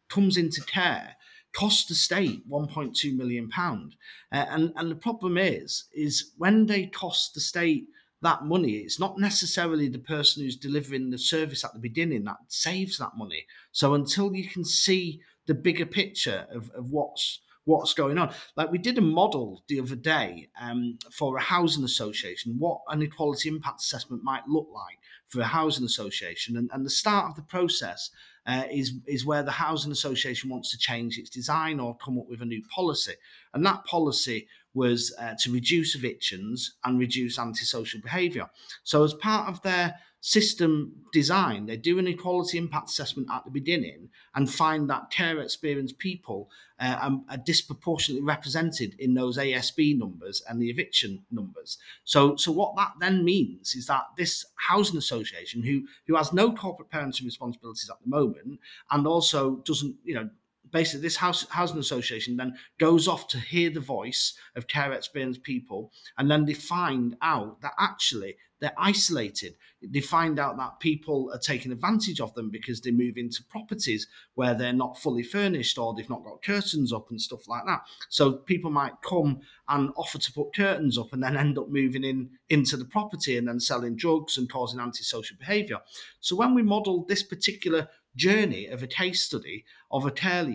comes 0.10 0.36
into 0.36 0.62
care 0.66 1.16
cost 1.54 1.88
the 1.88 1.96
state 1.96 2.42
1.2 2.50 3.16
million 3.16 3.48
pound 3.48 3.96
uh, 4.34 4.46
and 4.50 4.74
and 4.76 4.92
the 4.92 4.96
problem 4.96 5.38
is 5.38 5.86
is 5.94 6.34
when 6.38 6.66
they 6.66 6.86
cost 6.88 7.34
the 7.34 7.40
state 7.40 7.86
that 8.22 8.46
money. 8.46 8.74
It's 8.74 9.00
not 9.00 9.20
necessarily 9.20 9.88
the 9.88 10.00
person 10.00 10.44
who's 10.44 10.56
delivering 10.56 11.10
the 11.10 11.18
service 11.18 11.64
at 11.64 11.74
the 11.74 11.80
beginning 11.80 12.24
that 12.26 12.38
saves 12.48 12.98
that 12.98 13.18
money. 13.18 13.46
So 13.72 13.94
until 13.94 14.34
you 14.36 14.48
can 14.48 14.66
see 14.66 15.22
the 15.46 15.54
bigger 15.54 15.86
picture 15.86 16.48
of, 16.52 16.70
of 16.72 16.92
what's 16.92 17.42
what's 17.66 17.94
going 17.96 18.18
on. 18.20 18.32
Like 18.56 18.72
we 18.72 18.78
did 18.78 18.98
a 18.98 19.02
model 19.02 19.64
the 19.68 19.80
other 19.80 19.96
day 19.96 20.50
um, 20.62 21.00
for 21.12 21.36
a 21.36 21.42
housing 21.42 21.84
association, 21.84 22.56
what 22.60 22.82
an 22.90 23.02
equality 23.02 23.50
impact 23.50 23.82
assessment 23.82 24.24
might 24.24 24.48
look 24.48 24.68
like 24.74 25.00
for 25.36 25.42
a 25.42 25.46
housing 25.46 25.86
association. 25.86 26.58
And, 26.58 26.70
and 26.74 26.86
the 26.86 26.90
start 26.90 27.30
of 27.30 27.36
the 27.36 27.42
process 27.44 28.10
uh, 28.48 28.64
is, 28.72 28.94
is 29.06 29.26
where 29.26 29.44
the 29.44 29.52
housing 29.52 29.92
association 29.92 30.50
wants 30.50 30.72
to 30.72 30.78
change 30.78 31.18
its 31.18 31.30
design 31.30 31.80
or 31.80 31.98
come 31.98 32.18
up 32.18 32.28
with 32.28 32.42
a 32.42 32.46
new 32.46 32.64
policy. 32.74 33.14
And 33.54 33.66
that 33.66 33.84
policy 33.86 34.48
was 34.74 35.14
uh, 35.20 35.34
to 35.40 35.52
reduce 35.52 35.96
evictions 35.96 36.76
and 36.84 37.00
reduce 37.00 37.40
antisocial 37.40 38.02
behaviour. 38.02 38.50
So, 38.84 39.04
as 39.04 39.14
part 39.16 39.50
of 39.50 39.62
their 39.62 39.96
system 40.26 40.92
design, 41.14 41.68
they 41.68 41.78
do 41.78 42.00
an 42.00 42.08
equality 42.08 42.58
impact 42.58 42.90
assessment 42.90 43.30
at 43.32 43.46
the 43.46 43.52
beginning 43.52 44.10
and 44.34 44.52
find 44.52 44.90
that 44.90 45.12
care 45.12 45.40
experienced 45.40 46.00
people 46.00 46.50
uh, 46.80 47.12
are 47.30 47.38
disproportionately 47.38 48.26
represented 48.26 48.96
in 48.98 49.14
those 49.14 49.38
ASB 49.38 49.96
numbers 49.96 50.42
and 50.50 50.60
the 50.60 50.72
eviction 50.72 51.24
numbers. 51.30 51.78
So, 52.06 52.36
so 52.38 52.52
what 52.52 52.76
that 52.76 52.94
then 53.00 53.24
means 53.24 53.76
is 53.76 53.86
that 53.86 54.06
this 54.18 54.44
housing 54.56 54.98
association, 54.98 55.62
who 55.62 55.84
who 56.08 56.16
has 56.16 56.34
no 56.34 56.52
corporate 56.52 56.90
parenting 56.90 57.26
responsibilities 57.26 57.92
at 57.92 58.02
the 58.02 58.10
moment, 58.10 58.60
and 58.90 59.06
also 59.06 59.58
doesn't, 59.58 59.96
you 60.04 60.16
know, 60.16 60.28
basically 60.76 61.00
this 61.00 61.16
house, 61.16 61.48
housing 61.50 61.80
association 61.80 62.36
then 62.36 62.54
goes 62.80 63.08
off 63.08 63.30
to 63.30 63.40
hear 63.40 63.70
the 63.70 63.80
voice 63.80 64.34
of 64.58 64.68
care 64.68 64.92
experienced 64.92 65.42
people, 65.42 65.90
and 66.18 66.30
then 66.30 66.44
they 66.44 66.54
find 66.54 67.16
out 67.22 67.62
that 67.62 67.72
actually 67.80 68.36
they're 68.60 68.74
isolated. 68.78 69.56
They 69.82 70.02
find 70.02 70.38
out 70.38 70.58
that 70.58 70.82
people 70.82 71.30
are 71.34 71.40
taking 71.40 71.72
advantage 71.72 72.20
of 72.20 72.34
them 72.34 72.50
because 72.50 72.82
they 72.82 72.92
move 72.92 73.16
into 73.16 73.42
properties 73.44 74.08
where 74.34 74.54
they're 74.54 74.74
not 74.74 74.98
fully 74.98 75.24
furnished 75.24 75.78
or 75.78 75.94
they've 75.94 76.10
not 76.10 76.26
got 76.26 76.44
curtains 76.44 76.92
up 76.92 77.10
and 77.10 77.22
stuff 77.22 77.48
like 77.48 77.66
that. 77.68 77.82
So 78.10 78.34
people 78.34 78.72
might 78.72 79.02
come 79.02 79.40
and 79.70 79.92
offer 79.96 80.18
to 80.18 80.34
put 80.34 80.56
curtains 80.56 80.98
up 80.98 81.14
and 81.14 81.24
then 81.24 81.38
end 81.38 81.58
up 81.58 81.70
moving 81.70 82.04
in 82.04 82.32
into 82.50 82.76
the 82.76 82.86
property 82.86 83.38
and 83.38 83.48
then 83.48 83.62
selling 83.62 83.96
drugs 83.96 84.38
and 84.38 84.52
causing 84.52 84.82
antisocial 84.82 85.38
behaviour. 85.38 85.80
So 86.20 86.36
when 86.36 86.54
we 86.54 86.64
modelled 86.64 87.08
this 87.08 87.24
particular 87.24 87.88
journey 88.16 88.68
of 88.68 88.84
a 88.84 88.88
case 88.88 89.22
study 89.22 89.66
of 89.92 90.06
a 90.06 90.12
care 90.12 90.46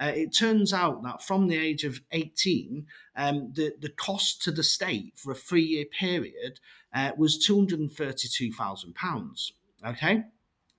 uh, 0.00 0.12
it 0.14 0.34
turns 0.34 0.72
out 0.72 1.02
that 1.02 1.22
from 1.22 1.46
the 1.46 1.56
age 1.56 1.84
of 1.84 2.00
18, 2.12 2.86
um, 3.16 3.52
the, 3.54 3.72
the 3.80 3.90
cost 3.90 4.42
to 4.42 4.50
the 4.50 4.62
state 4.62 5.12
for 5.16 5.32
a 5.32 5.36
three 5.36 5.62
year 5.62 5.84
period 5.84 6.60
uh, 6.92 7.12
was 7.16 7.46
£232,000. 7.46 9.52
Okay. 9.86 10.24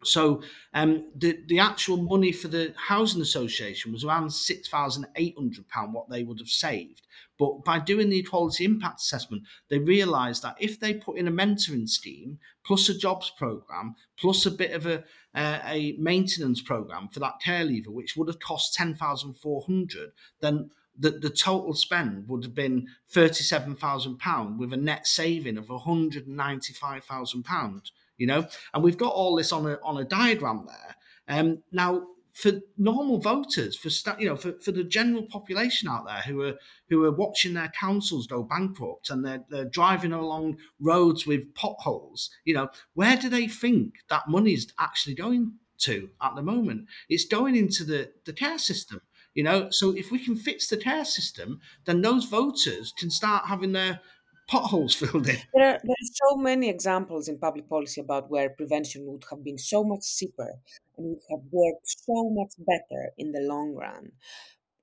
So 0.04 0.42
um, 0.74 1.10
the 1.16 1.40
the 1.48 1.60
actual 1.60 1.98
money 1.98 2.32
for 2.32 2.48
the 2.48 2.74
housing 2.78 3.22
association 3.22 3.92
was 3.92 4.04
around 4.04 4.32
six 4.32 4.70
thousand 4.70 5.08
eight 5.16 5.36
hundred 5.36 5.68
pound 5.68 5.94
what 5.94 6.10
they 6.10 6.24
would 6.24 6.40
have 6.40 6.48
saved. 6.48 7.08
But 7.38 7.66
by 7.66 7.80
doing 7.80 8.10
the 8.10 8.20
equality 8.20 8.64
impact 8.66 9.02
assessment, 9.02 9.44
they 9.70 9.80
realised 9.80 10.44
that 10.44 10.56
if 10.60 10.80
they 10.80 10.94
put 10.94 11.18
in 11.18 11.28
a 11.28 11.32
mentoring 11.32 11.90
scheme 11.90 12.38
plus 12.64 12.88
a 12.90 12.98
jobs 12.98 13.32
program 13.38 13.96
plus 14.18 14.46
a 14.46 14.52
bit 14.52 14.72
of 14.72 14.86
a 14.86 15.04
uh, 15.34 15.60
a 15.66 15.96
maintenance 16.00 16.62
program 16.62 17.10
for 17.10 17.20
that 17.20 17.42
care 17.44 17.66
leaver, 17.66 17.92
which 17.92 18.16
would 18.16 18.30
have 18.30 18.40
cost 18.40 18.74
ten 18.74 18.96
thousand 18.96 19.34
four 19.34 19.62
hundred, 19.64 20.14
then 20.40 20.70
the, 20.98 21.12
the 21.12 21.30
total 21.30 21.74
spend 21.74 22.30
would 22.30 22.46
have 22.46 22.56
been 22.56 22.88
£37,000 23.14 24.58
with 24.58 24.72
a 24.72 24.78
net 24.78 25.06
saving 25.06 25.58
of 25.58 25.66
£195,000 25.66 27.92
you 28.18 28.28
know, 28.28 28.48
and 28.74 28.84
we've 28.84 28.98
got 28.98 29.14
all 29.14 29.36
this 29.36 29.52
on 29.52 29.66
a 29.66 29.78
on 29.84 29.98
a 29.98 30.06
diagram 30.06 30.68
there. 30.68 30.96
Um, 31.28 31.64
now, 31.72 32.08
for 32.36 32.52
normal 32.78 33.18
voters, 33.18 33.78
for 33.78 33.90
you 34.20 34.28
know, 34.28 34.36
for, 34.36 34.60
for 34.60 34.74
the 34.74 34.84
general 34.84 35.24
population 35.24 35.88
out 35.88 36.06
there 36.06 36.22
who 36.28 36.42
are 36.42 36.56
who 36.90 37.06
are 37.06 37.12
watching 37.12 37.54
their 37.54 37.70
councils 37.70 38.28
go 38.28 38.44
bankrupt 38.44 39.10
and 39.10 39.24
they're, 39.24 39.46
they're 39.50 39.64
driving 39.70 40.12
along 40.12 40.58
roads 40.82 41.26
with 41.26 41.56
potholes, 41.56 42.30
you 42.44 42.54
know, 42.54 42.68
where 42.94 43.16
do 43.16 43.30
they 43.30 43.48
think 43.48 43.94
that 44.10 44.28
money's 44.28 44.68
actually 44.78 45.16
going 45.16 45.54
to 45.78 46.10
at 46.22 46.36
the 46.36 46.42
moment? 46.42 46.88
It's 47.08 47.24
going 47.24 47.56
into 47.56 47.86
the 47.86 48.12
the 48.26 48.34
care 48.34 48.60
system. 48.60 49.00
You 49.34 49.44
know, 49.44 49.68
so 49.72 49.92
if 49.96 50.12
we 50.12 50.20
can 50.20 50.36
fix 50.36 50.68
the 50.68 50.78
care 50.78 51.06
system, 51.06 51.62
then 51.86 52.02
those 52.02 52.26
voters 52.26 52.94
can 52.98 53.10
start 53.10 53.46
having 53.48 53.72
their 53.72 54.02
potholes 54.48 54.96
filled 55.02 55.28
in. 55.28 55.38
There 55.54 55.68
are, 55.68 55.80
there 55.84 55.92
are 55.92 56.12
so 56.14 56.38
many 56.38 56.70
examples 56.70 57.28
in 57.28 57.38
public 57.38 57.68
policy 57.70 58.02
about 58.02 58.30
where 58.30 58.50
prevention 58.50 59.06
would 59.08 59.24
have 59.30 59.44
been 59.44 59.58
so 59.58 59.84
much 59.84 60.18
cheaper 60.18 60.54
and 60.98 61.08
would 61.08 61.22
have 61.30 61.42
worked 61.52 61.86
so 61.86 62.30
much 62.30 62.54
better 62.58 63.12
in 63.18 63.32
the 63.32 63.42
long 63.42 63.76
run. 63.76 64.12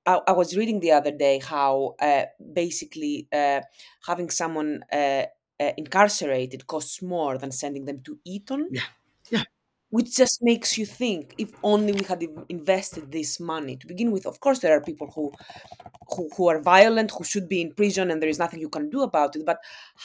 I, 0.05 0.19
I 0.27 0.31
was 0.33 0.57
reading 0.57 0.79
the 0.79 0.91
other 0.91 1.11
day 1.11 1.39
how 1.39 1.95
uh, 1.99 2.25
basically 2.53 3.27
uh, 3.31 3.61
having 4.05 4.29
someone 4.29 4.83
uh, 4.91 5.23
uh 5.59 5.71
incarcerated 5.77 6.65
costs 6.65 7.01
more 7.01 7.37
than 7.37 7.51
sending 7.51 7.85
them 7.85 8.01
to 8.05 8.17
Eton. 8.25 8.69
Yeah, 8.71 8.81
yeah 8.81 9.02
which 9.93 10.15
just 10.15 10.41
makes 10.41 10.75
you 10.75 10.87
think 10.87 11.35
if 11.37 11.51
only 11.61 11.93
we 11.93 12.03
had 12.03 12.25
invested 12.49 13.11
this 13.11 13.39
money 13.39 13.75
to 13.75 13.85
begin 13.85 14.11
with. 14.11 14.25
Of 14.25 14.39
course 14.39 14.57
there 14.57 14.75
are 14.75 14.81
people 14.81 15.11
who, 15.13 15.31
who 16.09 16.29
who 16.35 16.47
are 16.47 16.59
violent 16.59 17.11
who 17.11 17.23
should 17.23 17.47
be 17.47 17.61
in 17.61 17.73
prison 17.73 18.09
and 18.09 18.19
there 18.19 18.33
is 18.35 18.39
nothing 18.39 18.59
you 18.59 18.69
can 18.69 18.89
do 18.89 19.01
about 19.01 19.35
it 19.35 19.45
but 19.45 19.59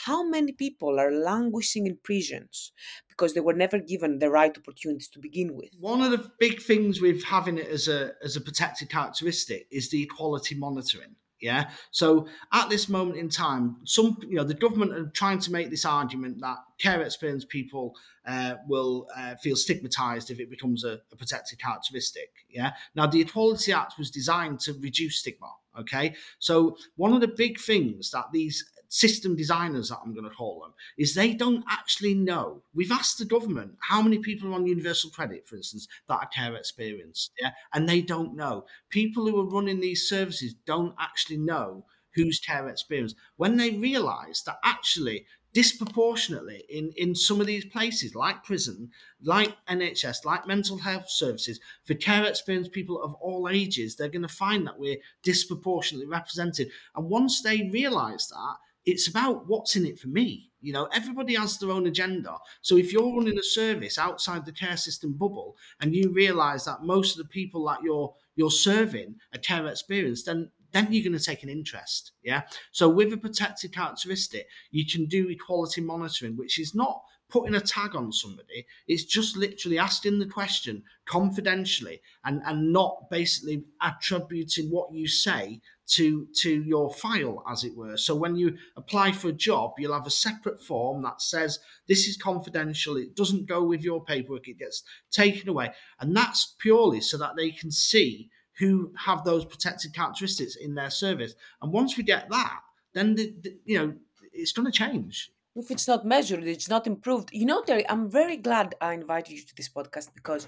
how 0.05 0.21
many 0.35 0.51
people 0.51 0.99
are 0.99 1.11
languishing 1.11 1.87
in 1.87 1.97
prisons 2.03 2.71
because 3.07 3.33
they 3.33 3.39
were 3.39 3.59
never 3.63 3.79
given 3.79 4.19
the 4.19 4.29
right 4.29 4.55
opportunities 4.55 5.07
to 5.07 5.19
begin 5.19 5.55
with? 5.55 5.71
One 5.79 6.03
of 6.03 6.11
the 6.11 6.23
big 6.37 6.61
things 6.61 7.01
with 7.01 7.23
having 7.23 7.57
it 7.57 7.67
as 7.67 7.87
a 7.87 8.11
as 8.23 8.35
a 8.35 8.41
protected 8.41 8.89
characteristic 8.89 9.65
is 9.71 9.89
the 9.89 10.03
equality 10.03 10.53
monitoring 10.53 11.15
yeah. 11.41 11.69
So 11.91 12.27
at 12.53 12.69
this 12.69 12.89
moment 12.89 13.17
in 13.17 13.29
time, 13.29 13.77
some 13.85 14.17
you 14.21 14.35
know 14.35 14.43
the 14.43 14.53
government 14.53 14.93
are 14.93 15.09
trying 15.13 15.39
to 15.39 15.51
make 15.51 15.69
this 15.69 15.85
argument 15.85 16.41
that 16.41 16.57
care 16.79 17.01
experienced 17.01 17.49
people 17.49 17.95
uh, 18.27 18.55
will 18.67 19.07
uh, 19.17 19.35
feel 19.35 19.55
stigmatized 19.55 20.29
if 20.29 20.39
it 20.39 20.49
becomes 20.49 20.83
a, 20.83 20.99
a, 21.11 21.15
protected 21.15 21.59
characteristic. 21.59 22.29
Yeah. 22.49 22.71
Now 22.95 23.07
the 23.07 23.21
Equality 23.21 23.71
Act 23.71 23.93
was 23.97 24.11
designed 24.11 24.59
to 24.61 24.73
reduce 24.73 25.19
stigma. 25.19 25.51
Okay. 25.79 26.15
So 26.39 26.77
one 26.95 27.13
of 27.13 27.21
the 27.21 27.27
big 27.27 27.59
things 27.59 28.11
that 28.11 28.25
these 28.33 28.69
system 28.89 29.35
designers 29.35 29.89
that 29.89 29.99
I'm 30.03 30.13
going 30.13 30.29
to 30.29 30.35
call 30.35 30.61
them 30.61 30.73
is 30.97 31.13
they 31.13 31.33
don't 31.33 31.63
actually 31.69 32.15
know. 32.15 32.61
We've 32.73 32.91
asked 32.91 33.19
the 33.19 33.25
government 33.25 33.75
how 33.81 34.01
many 34.01 34.17
people 34.19 34.49
are 34.49 34.55
on 34.55 34.67
universal 34.67 35.11
credit, 35.11 35.47
for 35.47 35.55
instance, 35.55 35.87
that 36.07 36.15
are 36.15 36.27
care 36.27 36.55
experienced, 36.55 37.31
yeah, 37.39 37.51
and 37.73 37.87
they 37.87 38.01
don't 38.01 38.35
know. 38.35 38.65
People 38.89 39.27
who 39.27 39.39
are 39.39 39.49
running 39.49 39.79
these 39.79 40.09
services 40.09 40.55
don't 40.65 40.95
actually 40.99 41.37
know 41.37 41.85
who's 42.15 42.39
care 42.39 42.67
experienced 42.67 43.15
when 43.37 43.55
they 43.55 43.69
realise 43.71 44.41
that 44.41 44.57
actually 44.63 45.25
disproportionately 45.53 46.63
in, 46.69 46.91
in 46.95 47.15
some 47.15 47.41
of 47.41 47.47
these 47.47 47.65
places 47.65 48.13
like 48.13 48.43
prison, 48.43 48.89
like 49.23 49.55
NHS, 49.67 50.25
like 50.25 50.47
mental 50.47 50.77
health 50.77 51.09
services, 51.09 51.59
for 51.85 51.95
care 51.95 52.23
experienced 52.25 52.71
people 52.71 53.01
of 53.01 53.13
all 53.15 53.49
ages, 53.49 53.95
they're 53.95 54.09
going 54.09 54.21
to 54.21 54.27
find 54.27 54.65
that 54.67 54.77
we're 54.77 54.97
disproportionately 55.23 56.07
represented. 56.07 56.69
And 56.95 57.09
once 57.09 57.41
they 57.41 57.69
realise 57.71 58.27
that, 58.27 58.55
it's 58.85 59.07
about 59.07 59.47
what's 59.47 59.75
in 59.75 59.85
it 59.85 59.99
for 59.99 60.07
me. 60.07 60.49
You 60.61 60.73
know, 60.73 60.89
everybody 60.93 61.35
has 61.35 61.57
their 61.57 61.71
own 61.71 61.87
agenda. 61.87 62.37
So 62.61 62.75
if 62.75 62.91
you're 62.91 63.15
running 63.15 63.37
a 63.37 63.43
service 63.43 63.97
outside 63.97 64.45
the 64.45 64.51
care 64.51 64.77
system 64.77 65.13
bubble 65.13 65.55
and 65.79 65.95
you 65.95 66.11
realize 66.11 66.65
that 66.65 66.83
most 66.83 67.17
of 67.17 67.23
the 67.23 67.29
people 67.29 67.65
that 67.67 67.81
you're 67.83 68.13
you're 68.35 68.51
serving 68.51 69.15
are 69.33 69.39
care 69.39 69.67
experience, 69.67 70.23
then 70.23 70.49
then 70.71 70.87
you're 70.91 71.03
going 71.03 71.17
to 71.17 71.23
take 71.23 71.43
an 71.43 71.49
interest. 71.49 72.11
Yeah. 72.23 72.43
So 72.71 72.89
with 72.89 73.11
a 73.13 73.17
protected 73.17 73.73
characteristic, 73.73 74.47
you 74.71 74.85
can 74.85 75.05
do 75.05 75.29
equality 75.29 75.81
monitoring, 75.81 76.37
which 76.37 76.59
is 76.59 76.75
not 76.75 77.01
putting 77.29 77.55
a 77.55 77.61
tag 77.61 77.95
on 77.95 78.11
somebody. 78.11 78.65
It's 78.87 79.05
just 79.05 79.37
literally 79.37 79.77
asking 79.77 80.19
the 80.19 80.25
question 80.25 80.83
confidentially 81.05 82.01
and, 82.25 82.41
and 82.45 82.73
not 82.73 83.09
basically 83.09 83.63
attributing 83.81 84.69
what 84.69 84.91
you 84.91 85.07
say 85.07 85.61
to 85.89 86.27
to 86.41 86.63
your 86.63 86.93
file 86.93 87.43
as 87.49 87.63
it 87.63 87.75
were. 87.75 87.97
So 87.97 88.15
when 88.15 88.35
you 88.35 88.57
apply 88.75 89.11
for 89.11 89.29
a 89.29 89.33
job 89.33 89.73
you'll 89.77 89.93
have 89.93 90.07
a 90.07 90.11
separate 90.11 90.61
form 90.61 91.01
that 91.03 91.21
says 91.21 91.59
this 91.87 92.07
is 92.07 92.17
confidential. 92.17 92.97
It 92.97 93.15
doesn't 93.15 93.47
go 93.47 93.63
with 93.63 93.81
your 93.81 94.03
paperwork. 94.03 94.47
It 94.47 94.59
gets 94.59 94.83
taken 95.11 95.49
away. 95.49 95.71
And 95.99 96.15
that's 96.15 96.55
purely 96.59 97.01
so 97.01 97.17
that 97.17 97.35
they 97.35 97.51
can 97.51 97.71
see 97.71 98.29
who 98.59 98.91
have 98.97 99.23
those 99.23 99.45
protected 99.45 99.93
characteristics 99.93 100.55
in 100.55 100.75
their 100.75 100.89
service. 100.89 101.33
And 101.61 101.71
once 101.71 101.97
we 101.97 102.03
get 102.03 102.29
that 102.29 102.59
then 102.93 103.15
the, 103.15 103.33
the, 103.41 103.57
you 103.65 103.77
know 103.77 103.93
it's 104.33 104.51
going 104.51 104.65
to 104.65 104.71
change. 104.71 105.31
If 105.55 105.71
it's 105.71 105.87
not 105.87 106.05
measured, 106.05 106.43
it's 106.43 106.69
not 106.69 106.87
improved. 106.87 107.29
You 107.33 107.45
know, 107.45 107.61
Terry, 107.63 107.87
I'm 107.89 108.09
very 108.09 108.37
glad 108.37 108.75
I 108.79 108.93
invited 108.93 109.33
you 109.33 109.41
to 109.41 109.55
this 109.55 109.67
podcast 109.67 110.09
because 110.13 110.47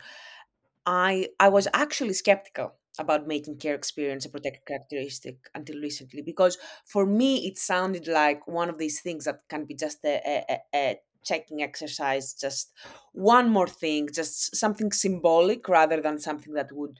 I 0.85 1.29
I 1.39 1.49
was 1.49 1.67
actually 1.73 2.13
skeptical 2.13 2.73
about 2.99 3.27
making 3.27 3.57
care 3.57 3.75
experience 3.75 4.25
a 4.25 4.29
protected 4.29 4.65
characteristic 4.65 5.49
until 5.55 5.79
recently 5.79 6.21
because 6.21 6.57
for 6.85 7.05
me 7.05 7.47
it 7.47 7.57
sounded 7.57 8.07
like 8.07 8.45
one 8.47 8.69
of 8.69 8.77
these 8.77 9.01
things 9.01 9.25
that 9.25 9.39
can 9.47 9.65
be 9.65 9.73
just 9.73 9.99
a, 10.03 10.43
a, 10.49 10.59
a 10.75 10.99
checking 11.23 11.61
exercise, 11.61 12.33
just 12.33 12.73
one 13.13 13.47
more 13.49 13.67
thing, 13.67 14.09
just 14.11 14.55
something 14.55 14.91
symbolic 14.91 15.67
rather 15.69 16.01
than 16.01 16.17
something 16.19 16.53
that 16.53 16.71
would 16.71 16.99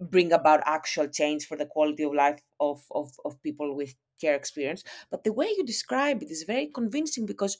bring 0.00 0.32
about 0.32 0.62
actual 0.64 1.06
change 1.08 1.46
for 1.46 1.56
the 1.56 1.66
quality 1.66 2.02
of 2.04 2.14
life 2.14 2.40
of, 2.58 2.82
of, 2.92 3.12
of 3.24 3.42
people 3.42 3.76
with 3.76 3.94
care 4.20 4.34
experience. 4.34 4.82
But 5.10 5.24
the 5.24 5.32
way 5.32 5.48
you 5.56 5.64
describe 5.64 6.22
it 6.22 6.30
is 6.30 6.44
very 6.44 6.68
convincing 6.68 7.26
because 7.26 7.58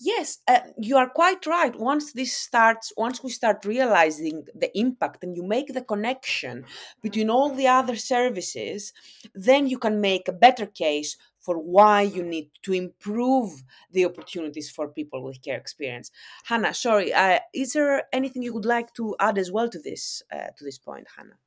yes 0.00 0.38
uh, 0.48 0.60
you 0.78 0.96
are 0.96 1.08
quite 1.08 1.46
right. 1.46 1.74
Once 1.78 2.12
this 2.12 2.32
starts 2.32 2.92
once 2.96 3.22
we 3.22 3.30
start 3.30 3.64
realizing 3.64 4.44
the 4.54 4.76
impact 4.78 5.22
and 5.22 5.36
you 5.36 5.42
make 5.42 5.72
the 5.72 5.82
connection 5.82 6.64
between 7.02 7.30
all 7.30 7.50
the 7.54 7.66
other 7.66 7.96
services 7.96 8.92
then 9.34 9.66
you 9.66 9.78
can 9.78 10.00
make 10.00 10.28
a 10.28 10.32
better 10.32 10.66
case 10.66 11.16
for 11.40 11.56
why 11.56 12.02
you 12.02 12.22
need 12.22 12.50
to 12.62 12.72
improve 12.72 13.62
the 13.92 14.04
opportunities 14.04 14.68
for 14.68 14.88
people 14.88 15.22
with 15.22 15.42
care 15.42 15.58
experience. 15.58 16.10
Hannah 16.44 16.74
sorry 16.74 17.12
uh, 17.12 17.40
is 17.54 17.72
there 17.72 18.04
anything 18.12 18.42
you 18.42 18.54
would 18.54 18.64
like 18.64 18.92
to 18.94 19.14
add 19.20 19.38
as 19.38 19.50
well 19.50 19.68
to 19.68 19.78
this 19.78 20.22
uh, 20.32 20.48
to 20.56 20.64
this 20.64 20.78
point 20.78 21.06
hannah? 21.16 21.38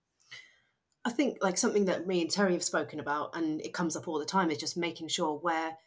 I 1.06 1.12
think 1.12 1.38
like 1.42 1.58
something 1.58 1.86
that 1.86 2.08
me 2.08 2.22
and 2.22 2.30
Terry 2.30 2.54
have 2.54 2.64
spoken 2.64 3.00
about, 3.00 3.36
and 3.36 3.62
it 3.62 3.74
comes 3.74 3.96
up 3.96 4.08
all 4.08 4.20
the 4.20 4.26
time, 4.26 4.52
is 4.52 4.58
just 4.58 4.78
making 4.78 5.08
sure 5.08 5.38
where 5.38 5.78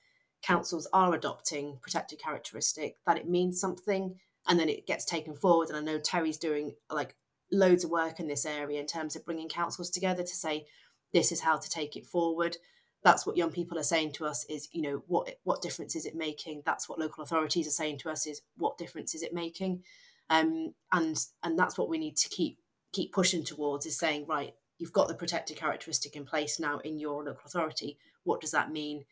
councils 0.43 0.89
are 0.93 1.15
adopting 1.15 1.79
protected 1.83 2.19
characteristic 2.19 2.97
that 3.07 3.17
it 3.17 3.29
means 3.29 3.61
something, 3.61 4.19
and 4.47 4.59
then 4.59 4.69
it 4.69 4.87
gets 4.87 5.05
taken 5.05 5.35
forward. 5.35 5.69
And 5.69 5.77
I 5.77 5.81
know 5.81 5.99
Terry's 5.99 6.39
doing 6.39 6.75
like 6.91 7.15
loads 7.51 7.85
of 7.85 7.91
work 7.91 8.19
in 8.19 8.27
this 8.27 8.47
area 8.47 8.81
in 8.81 8.87
terms 8.87 9.15
of 9.15 9.25
bringing 9.25 9.49
councils 9.49 9.91
together 9.91 10.23
to 10.23 10.35
say 10.35 10.67
this 11.13 11.33
is 11.33 11.41
how 11.41 11.59
to 11.59 11.71
take 11.71 11.97
it 11.97 12.07
forward. 12.07 12.57
That's 13.05 13.27
what 13.27 13.37
young 13.37 13.51
people 13.51 13.79
are 13.79 13.85
saying 13.85 14.13
to 14.13 14.27
us 14.27 14.45
is 14.49 14.69
you 14.73 14.83
know 14.83 15.03
what 15.07 15.35
what 15.45 15.63
difference 15.63 15.95
is 15.97 16.07
it 16.07 16.17
making? 16.17 16.63
That's 16.65 16.89
what 16.89 16.99
local 16.99 17.23
authorities 17.23 17.67
are 17.67 17.71
saying 17.71 17.99
to 17.99 18.11
us 18.11 18.27
is 18.27 18.43
what 18.57 18.79
difference 18.79 19.15
is 19.15 19.23
it 19.23 19.35
making? 19.35 19.83
Um, 20.31 20.75
and 20.93 21.17
and 21.43 21.59
that's 21.59 21.79
what 21.79 21.89
we 21.89 21.99
need 21.99 22.17
to 22.19 22.29
keep 22.29 22.59
keep 22.93 23.13
pushing 23.13 23.45
towards 23.45 23.87
is 23.87 23.99
saying 23.99 24.27
right 24.29 24.55
you've 24.79 24.93
got 24.93 25.09
the 25.09 25.15
protected 25.15 25.57
characteristic 25.57 26.17
in 26.17 26.25
place 26.25 26.59
now 26.59 26.79
in 26.81 26.99
your 26.99 27.25
local 27.25 27.43
authority. 27.47 27.99
What 28.25 28.41
does 28.41 28.51
that 28.53 28.73
mean 28.73 29.05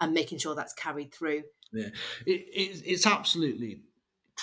and 0.00 0.12
making 0.12 0.38
sure 0.38 0.54
that's 0.54 0.74
carried 0.74 1.12
through. 1.12 1.42
Yeah. 1.72 1.88
It, 2.26 2.40
it, 2.52 2.82
it's 2.86 3.06
absolutely 3.06 3.82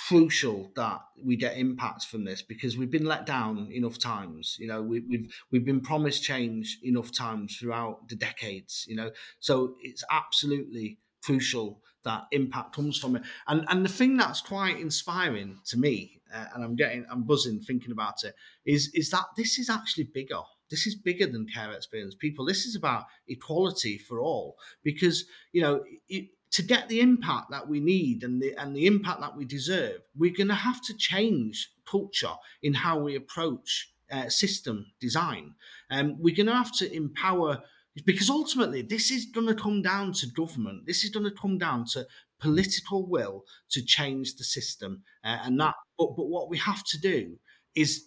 crucial 0.08 0.72
that 0.76 1.00
we 1.24 1.38
get 1.38 1.58
impacts 1.58 2.04
from 2.04 2.26
this 2.26 2.41
because 2.41 2.78
we've 2.78 2.91
been 2.91 3.06
let 3.06 3.26
down 3.26 3.70
enough 3.72 3.98
times 3.98 4.58
you 4.60 4.68
know 4.68 4.82
we, 4.82 5.00
we've 5.00 5.34
we've 5.52 5.63
been 5.63 5.80
promised 5.80 6.22
change 6.22 6.80
enough 6.84 7.13
times 7.13 7.56
throughout 7.56 8.08
the 8.10 8.15
decades 8.15 8.86
you 8.89 8.96
know. 8.96 9.12
So 9.39 9.76
it's 9.82 10.04
absolutely 10.12 11.00
crucial 11.24 11.82
that 12.04 12.26
impact 12.32 12.76
comes 12.76 12.98
from 12.98 13.15
it. 13.15 13.24
And 13.48 13.65
and 13.70 13.84
the 13.86 13.89
thing 13.89 14.18
that's 14.18 14.41
quite 14.41 14.80
inspiring 14.80 15.60
to 15.68 15.78
me 15.78 16.22
uh, 16.34 16.46
and 16.54 16.63
i'm 16.63 16.76
getting 16.76 17.06
i'm 17.10 17.24
buzzing 17.24 17.60
thinking 17.60 17.91
about 17.91 18.24
it 18.24 18.36
is 18.65 18.91
is 18.94 19.10
that 19.12 19.26
this 19.38 19.58
is 19.60 19.70
actually 19.70 20.06
bigger 20.06 20.41
this 20.69 20.88
is 20.88 20.95
bigger 20.95 21.28
than 21.28 21.47
care 21.47 21.71
experience 21.71 22.15
people 22.15 22.45
this 22.45 22.65
is 22.65 22.75
about 22.75 23.06
equality 23.28 23.97
for 23.97 24.19
all 24.19 24.58
because 24.84 25.25
you 25.51 25.62
know 25.62 25.84
it, 26.10 26.28
to 26.56 26.63
get 26.63 26.88
the 26.88 27.01
impact 27.01 27.51
that 27.51 27.67
we 27.67 27.82
need 27.82 28.23
and 28.23 28.41
the 28.41 28.56
and 28.58 28.73
the 28.73 28.86
impact 28.86 29.19
that 29.19 29.36
we 29.36 29.43
deserve, 29.43 29.99
we're 30.15 30.34
going 30.34 30.47
to 30.47 30.56
have 30.56 30.82
to 30.84 30.95
change 30.95 31.69
culture 31.86 32.34
in 32.63 32.73
how 32.73 32.97
we 32.97 33.13
approach 33.15 33.91
uh, 34.10 34.30
system 34.30 34.86
design. 35.01 35.54
And 35.89 36.12
um, 36.12 36.17
we're 36.17 36.36
going 36.36 36.47
to 36.47 36.54
have 36.54 36.71
to 36.78 36.95
empower 36.95 37.62
because 38.06 38.30
ultimately 38.30 38.82
this 38.82 39.12
is 39.12 39.25
going 39.25 39.47
to 39.47 39.56
come 39.56 39.82
down 39.82 40.13
to 40.13 40.28
government. 40.28 40.86
This 40.86 41.04
is 41.04 41.10
going 41.10 41.25
to 41.25 41.41
come 41.41 41.58
down 41.58 41.86
to 41.91 42.08
political 42.39 43.06
will 43.06 43.43
to 43.71 43.84
change 43.84 44.36
the 44.36 44.45
system, 44.45 45.04
uh, 45.25 45.39
and 45.43 45.60
that. 45.60 45.75
But 45.97 46.15
but 46.15 46.28
what 46.28 46.49
we 46.49 46.58
have 46.60 46.86
to 46.86 46.97
do 46.97 47.38
is 47.75 48.06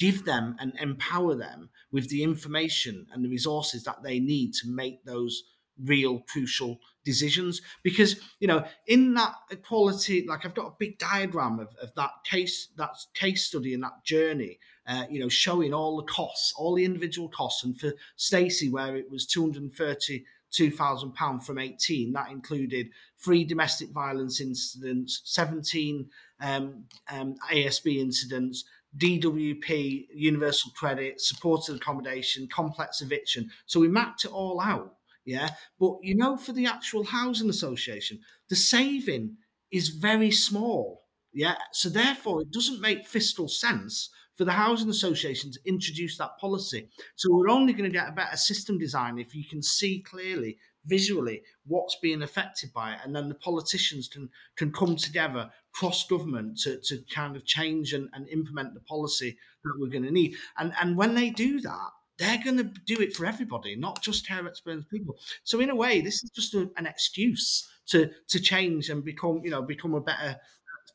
give 0.00 0.24
them 0.24 0.56
and 0.58 0.72
empower 0.80 1.36
them 1.36 1.68
with 1.92 2.08
the 2.08 2.24
information 2.24 3.06
and 3.12 3.22
the 3.22 3.28
resources 3.28 3.84
that 3.84 4.02
they 4.02 4.18
need 4.18 4.54
to 4.54 4.66
make 4.66 5.04
those 5.04 5.44
real 5.84 6.20
crucial 6.20 6.80
decisions. 7.04 7.60
Because 7.82 8.16
you 8.40 8.48
know 8.48 8.64
in 8.86 9.14
that 9.14 9.34
equality 9.50 10.26
like 10.26 10.44
i've 10.44 10.54
got 10.54 10.66
a 10.66 10.74
big 10.78 10.98
diagram 10.98 11.60
of, 11.60 11.68
of 11.80 11.94
that 11.94 12.10
case 12.24 12.68
that 12.76 12.90
case 13.14 13.46
study 13.46 13.74
and 13.74 13.82
that 13.82 14.04
journey 14.04 14.58
uh, 14.86 15.04
you 15.10 15.20
know 15.20 15.28
showing 15.28 15.72
all 15.72 15.96
the 15.96 16.12
costs 16.12 16.52
all 16.56 16.74
the 16.74 16.84
individual 16.84 17.28
costs. 17.28 17.64
And 17.64 17.78
for 17.78 17.92
stacey 18.16 18.70
where 18.70 18.96
it 18.96 19.10
was 19.10 19.26
230 19.26 20.24
2,000 20.52 21.14
pound 21.14 21.46
from 21.46 21.58
18 21.58 22.12
that 22.12 22.30
included 22.30 22.90
three 23.18 23.44
domestic 23.44 23.90
violence 23.90 24.40
incidents 24.40 25.22
17 25.24 26.08
um, 26.40 26.84
um, 27.10 27.36
asb 27.52 27.96
incidents 27.96 28.64
DWP, 28.98 30.06
universal 30.12 30.72
credit, 30.76 31.20
supported 31.20 31.76
accommodation, 31.76 32.48
complex 32.48 33.00
eviction. 33.00 33.50
So 33.66 33.80
we 33.80 33.88
mapped 33.88 34.24
it 34.24 34.32
all 34.32 34.60
out 34.60 34.96
yeah. 35.24 35.48
But 35.78 35.98
you 36.02 36.16
know, 36.16 36.36
for 36.36 36.52
the 36.52 36.66
actual 36.66 37.04
housing 37.04 37.50
association, 37.50 38.20
the 38.48 38.56
saving 38.56 39.36
is 39.70 39.88
very 39.88 40.30
small. 40.30 41.02
Yeah. 41.32 41.56
So 41.72 41.88
therefore, 41.88 42.42
it 42.42 42.50
doesn't 42.50 42.80
make 42.80 43.06
fiscal 43.06 43.48
sense 43.48 44.10
for 44.36 44.44
the 44.44 44.52
housing 44.52 44.88
association 44.88 45.52
to 45.52 45.60
introduce 45.66 46.16
that 46.18 46.38
policy. 46.40 46.88
So 47.14 47.28
we're 47.30 47.50
only 47.50 47.72
going 47.72 47.90
to 47.90 47.96
get 47.96 48.08
a 48.08 48.12
better 48.12 48.36
system 48.36 48.78
design 48.78 49.18
if 49.18 49.34
you 49.34 49.44
can 49.44 49.62
see 49.62 50.00
clearly, 50.00 50.56
visually, 50.86 51.42
what's 51.66 51.96
being 52.02 52.22
affected 52.22 52.72
by 52.72 52.94
it, 52.94 53.00
and 53.04 53.14
then 53.14 53.28
the 53.28 53.34
politicians 53.34 54.08
can 54.08 54.30
can 54.56 54.72
come 54.72 54.96
together 54.96 55.50
cross 55.72 56.06
government 56.06 56.58
to, 56.60 56.78
to 56.78 56.98
kind 57.14 57.36
of 57.36 57.44
change 57.44 57.92
and, 57.92 58.08
and 58.12 58.28
implement 58.28 58.74
the 58.74 58.80
policy 58.80 59.36
that 59.64 59.74
we're 59.78 59.88
going 59.88 60.04
to 60.04 60.10
need. 60.10 60.34
And 60.58 60.72
and 60.80 60.96
when 60.96 61.14
they 61.14 61.30
do 61.30 61.60
that, 61.60 61.90
they're 62.18 62.42
going 62.44 62.58
to 62.58 62.64
do 62.64 63.00
it 63.00 63.14
for 63.14 63.24
everybody, 63.24 63.76
not 63.76 64.02
just 64.02 64.26
care 64.26 64.46
experienced 64.46 64.90
people. 64.90 65.16
So 65.42 65.60
in 65.60 65.70
a 65.70 65.74
way, 65.74 66.00
this 66.00 66.22
is 66.22 66.30
just 66.30 66.54
a, 66.54 66.70
an 66.76 66.86
excuse 66.86 67.68
to 67.86 68.10
to 68.28 68.40
change 68.40 68.90
and 68.90 69.04
become, 69.04 69.40
you 69.44 69.50
know, 69.50 69.62
become 69.62 69.94
a 69.94 70.00
better 70.00 70.36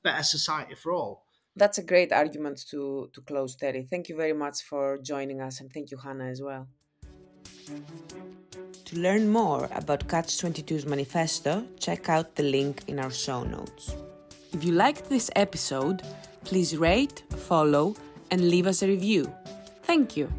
better 0.04 0.24
society 0.24 0.76
for 0.76 0.92
all. 0.92 1.26
That's 1.56 1.78
a 1.78 1.84
great 1.84 2.12
argument 2.12 2.66
to 2.70 3.10
to 3.14 3.22
close, 3.22 3.56
Terry. 3.56 3.88
Thank 3.90 4.10
you 4.10 4.16
very 4.16 4.34
much 4.34 4.62
for 4.64 4.98
joining 5.00 5.42
us, 5.42 5.62
and 5.62 5.72
thank 5.72 5.92
you, 5.92 5.98
Hannah, 5.98 6.30
as 6.30 6.42
well. 6.42 6.68
To 8.86 9.00
learn 9.00 9.30
more 9.30 9.68
about 9.74 10.08
Catch 10.08 10.38
22's 10.38 10.86
manifesto, 10.86 11.66
check 11.80 12.08
out 12.08 12.36
the 12.36 12.44
link 12.44 12.84
in 12.88 13.00
our 13.00 13.10
show 13.10 13.44
notes. 13.44 13.96
If 14.56 14.64
you 14.64 14.72
liked 14.72 15.10
this 15.10 15.30
episode, 15.36 16.02
please 16.46 16.78
rate, 16.78 17.24
follow, 17.28 17.94
and 18.32 18.50
leave 18.50 18.68
us 18.68 18.84
a 18.84 18.88
review. 18.88 19.30
Thank 19.84 20.16
you. 20.16 20.32